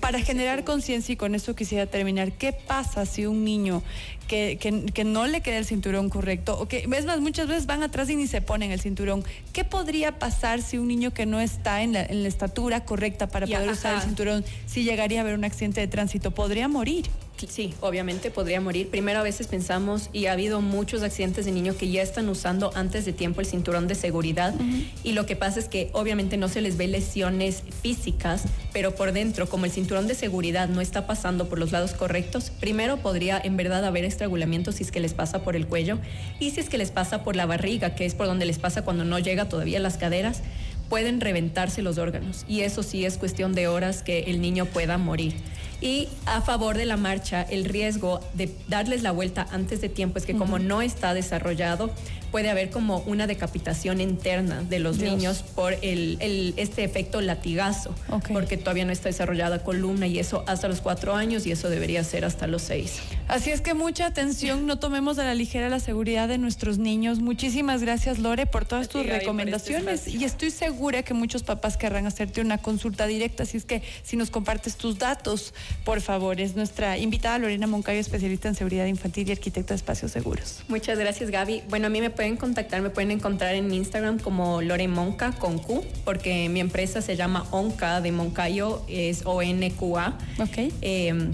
Para 0.00 0.20
generar 0.20 0.62
conciencia 0.62 1.14
y 1.14 1.16
con 1.16 1.34
eso 1.34 1.56
quisiera 1.56 1.86
terminar, 1.86 2.32
¿qué 2.32 2.52
pasa 2.52 3.06
si 3.06 3.26
un 3.26 3.44
niño 3.44 3.82
que, 4.28 4.56
que, 4.58 5.04
no 5.04 5.26
le 5.26 5.40
queda 5.40 5.58
el 5.58 5.64
cinturón 5.64 6.10
correcto 6.10 6.56
o 6.56 6.68
que, 6.68 6.86
es 6.88 7.04
más, 7.04 7.20
muchas 7.20 7.48
veces 7.48 7.66
van 7.66 7.82
atrás 7.82 8.08
y 8.08 8.14
ni 8.14 8.28
se 8.28 8.40
ponen 8.40 8.70
el 8.70 8.80
cinturón? 8.80 9.24
¿Qué 9.52 9.64
podría 9.64 10.18
pasar 10.18 10.62
si 10.62 10.78
un 10.78 10.86
niño 10.86 11.12
que 11.12 11.26
no 11.26 11.40
está 11.40 11.82
en 11.82 11.92
la, 11.94 12.02
en 12.02 12.22
la 12.22 12.28
estatura 12.28 12.84
correcta 12.84 13.26
para 13.26 13.46
poder 13.46 13.68
usar 13.70 13.96
el 13.96 14.02
cinturón, 14.02 14.44
si 14.66 14.84
llegaría 14.84 15.18
a 15.18 15.22
haber 15.22 15.34
un 15.34 15.44
accidente 15.44 15.80
de 15.80 15.88
tránsito, 15.88 16.30
podría 16.30 16.68
morir? 16.68 17.06
Sí, 17.48 17.74
obviamente 17.80 18.30
podría 18.30 18.60
morir. 18.60 18.88
Primero 18.88 19.20
a 19.20 19.22
veces 19.22 19.46
pensamos, 19.46 20.10
y 20.12 20.26
ha 20.26 20.32
habido 20.32 20.60
muchos 20.60 21.02
accidentes 21.02 21.44
de 21.44 21.52
niños 21.52 21.76
que 21.76 21.90
ya 21.90 22.02
están 22.02 22.28
usando 22.28 22.70
antes 22.74 23.04
de 23.04 23.12
tiempo 23.12 23.40
el 23.40 23.46
cinturón 23.46 23.88
de 23.88 23.94
seguridad, 23.94 24.54
y 25.02 25.12
lo 25.12 25.26
que 25.26 25.36
pasa 25.36 25.58
es 25.58 25.68
que 25.68 25.90
obviamente 25.92 26.36
no 26.36 26.48
se 26.48 26.60
les 26.60 26.76
ve 26.76 26.86
lesiones 26.86 27.62
físicas, 27.82 28.44
pero 28.72 28.94
por 28.94 29.12
dentro, 29.12 29.48
como 29.48 29.64
el 29.64 29.70
cinturón 29.70 30.06
de 30.06 30.14
seguridad 30.14 30.68
no 30.68 30.80
está 30.80 31.06
pasando 31.06 31.48
por 31.48 31.58
los 31.58 31.72
lados 31.72 31.92
correctos, 31.92 32.50
primero 32.60 32.98
podría 32.98 33.40
en 33.42 33.56
verdad 33.56 33.84
haber 33.84 34.04
estrangulamiento 34.04 34.72
si 34.72 34.82
es 34.82 34.92
que 34.92 35.00
les 35.00 35.14
pasa 35.14 35.42
por 35.42 35.56
el 35.56 35.66
cuello, 35.66 35.98
y 36.38 36.50
si 36.50 36.60
es 36.60 36.68
que 36.68 36.78
les 36.78 36.90
pasa 36.90 37.24
por 37.24 37.36
la 37.36 37.46
barriga, 37.46 37.94
que 37.94 38.06
es 38.06 38.14
por 38.14 38.26
donde 38.26 38.46
les 38.46 38.58
pasa 38.58 38.82
cuando 38.82 39.04
no 39.04 39.18
llega 39.18 39.48
todavía 39.48 39.80
las 39.80 39.96
caderas, 39.96 40.42
pueden 40.88 41.20
reventarse 41.20 41.82
los 41.82 41.98
órganos, 41.98 42.44
y 42.48 42.60
eso 42.60 42.82
sí 42.82 43.04
es 43.04 43.16
cuestión 43.16 43.54
de 43.54 43.68
horas 43.68 44.02
que 44.02 44.24
el 44.24 44.40
niño 44.40 44.66
pueda 44.66 44.98
morir. 44.98 45.34
Y 45.80 46.08
a 46.26 46.42
favor 46.42 46.76
de 46.76 46.84
la 46.84 46.96
marcha, 46.96 47.42
el 47.42 47.64
riesgo 47.64 48.20
de 48.34 48.54
darles 48.68 49.02
la 49.02 49.12
vuelta 49.12 49.46
antes 49.50 49.80
de 49.80 49.88
tiempo 49.88 50.18
es 50.18 50.26
que 50.26 50.36
como 50.36 50.58
no 50.58 50.82
está 50.82 51.14
desarrollado, 51.14 51.90
puede 52.30 52.50
haber 52.50 52.70
como 52.70 52.98
una 53.06 53.26
decapitación 53.26 54.00
interna 54.00 54.62
de 54.62 54.78
los 54.78 54.98
niños 54.98 55.42
por 55.42 55.74
el, 55.82 56.54
este 56.56 56.84
efecto 56.84 57.20
latigazo, 57.20 57.94
porque 58.32 58.56
todavía 58.56 58.84
no 58.84 58.92
está 58.92 59.08
desarrollada 59.08 59.62
columna 59.62 60.06
y 60.06 60.18
eso 60.18 60.44
hasta 60.46 60.68
los 60.68 60.80
cuatro 60.80 61.14
años 61.14 61.46
y 61.46 61.52
eso 61.52 61.68
debería 61.68 62.04
ser 62.04 62.24
hasta 62.24 62.46
los 62.46 62.62
seis. 62.62 63.00
Así 63.28 63.50
es 63.50 63.60
que 63.60 63.74
mucha 63.74 64.06
atención, 64.06 64.66
no 64.66 64.78
tomemos 64.78 65.18
a 65.18 65.24
la 65.24 65.34
ligera 65.34 65.68
la 65.68 65.80
seguridad 65.80 66.28
de 66.28 66.38
nuestros 66.38 66.78
niños. 66.78 67.20
Muchísimas 67.20 67.82
gracias 67.82 68.18
Lore 68.18 68.46
por 68.46 68.64
todas 68.64 68.88
tus 68.88 69.02
este 69.02 69.18
recomendaciones 69.18 70.08
y 70.08 70.24
estoy 70.24 70.50
segura 70.50 71.02
que 71.02 71.14
muchos 71.14 71.42
papás 71.42 71.76
querrán 71.76 72.06
hacerte 72.06 72.40
una 72.40 72.58
consulta 72.58 73.06
directa, 73.06 73.42
así 73.42 73.56
es 73.56 73.64
que 73.64 73.82
si 74.02 74.16
nos 74.16 74.30
compartes 74.30 74.76
tus 74.76 74.98
datos, 74.98 75.54
por 75.84 76.00
favor, 76.00 76.40
es 76.40 76.56
nuestra 76.56 76.98
invitada 76.98 77.38
Lorena 77.38 77.66
Moncayo, 77.66 78.00
especialista 78.00 78.48
en 78.48 78.54
seguridad 78.54 78.86
infantil 78.86 79.28
y 79.28 79.32
arquitecta 79.32 79.74
de 79.74 79.76
espacios 79.76 80.12
seguros. 80.12 80.62
Muchas 80.68 80.98
gracias 80.98 81.30
Gaby. 81.30 81.62
Bueno, 81.68 81.86
a 81.86 81.90
mí 81.90 82.00
me 82.00 82.10
pueden 82.20 82.36
contactar, 82.36 82.82
me 82.82 82.90
pueden 82.90 83.12
encontrar 83.12 83.54
en 83.54 83.72
Instagram 83.72 84.18
como 84.18 84.60
Lore 84.60 84.88
Monca 84.88 85.32
con 85.32 85.58
Q, 85.58 85.82
porque 86.04 86.50
mi 86.50 86.60
empresa 86.60 87.00
se 87.00 87.16
llama 87.16 87.46
Onca 87.50 88.02
de 88.02 88.12
Moncayo, 88.12 88.82
es 88.88 89.22
O-N-Q-A. 89.24 90.18
Ok. 90.38 90.70
Em, 90.82 91.32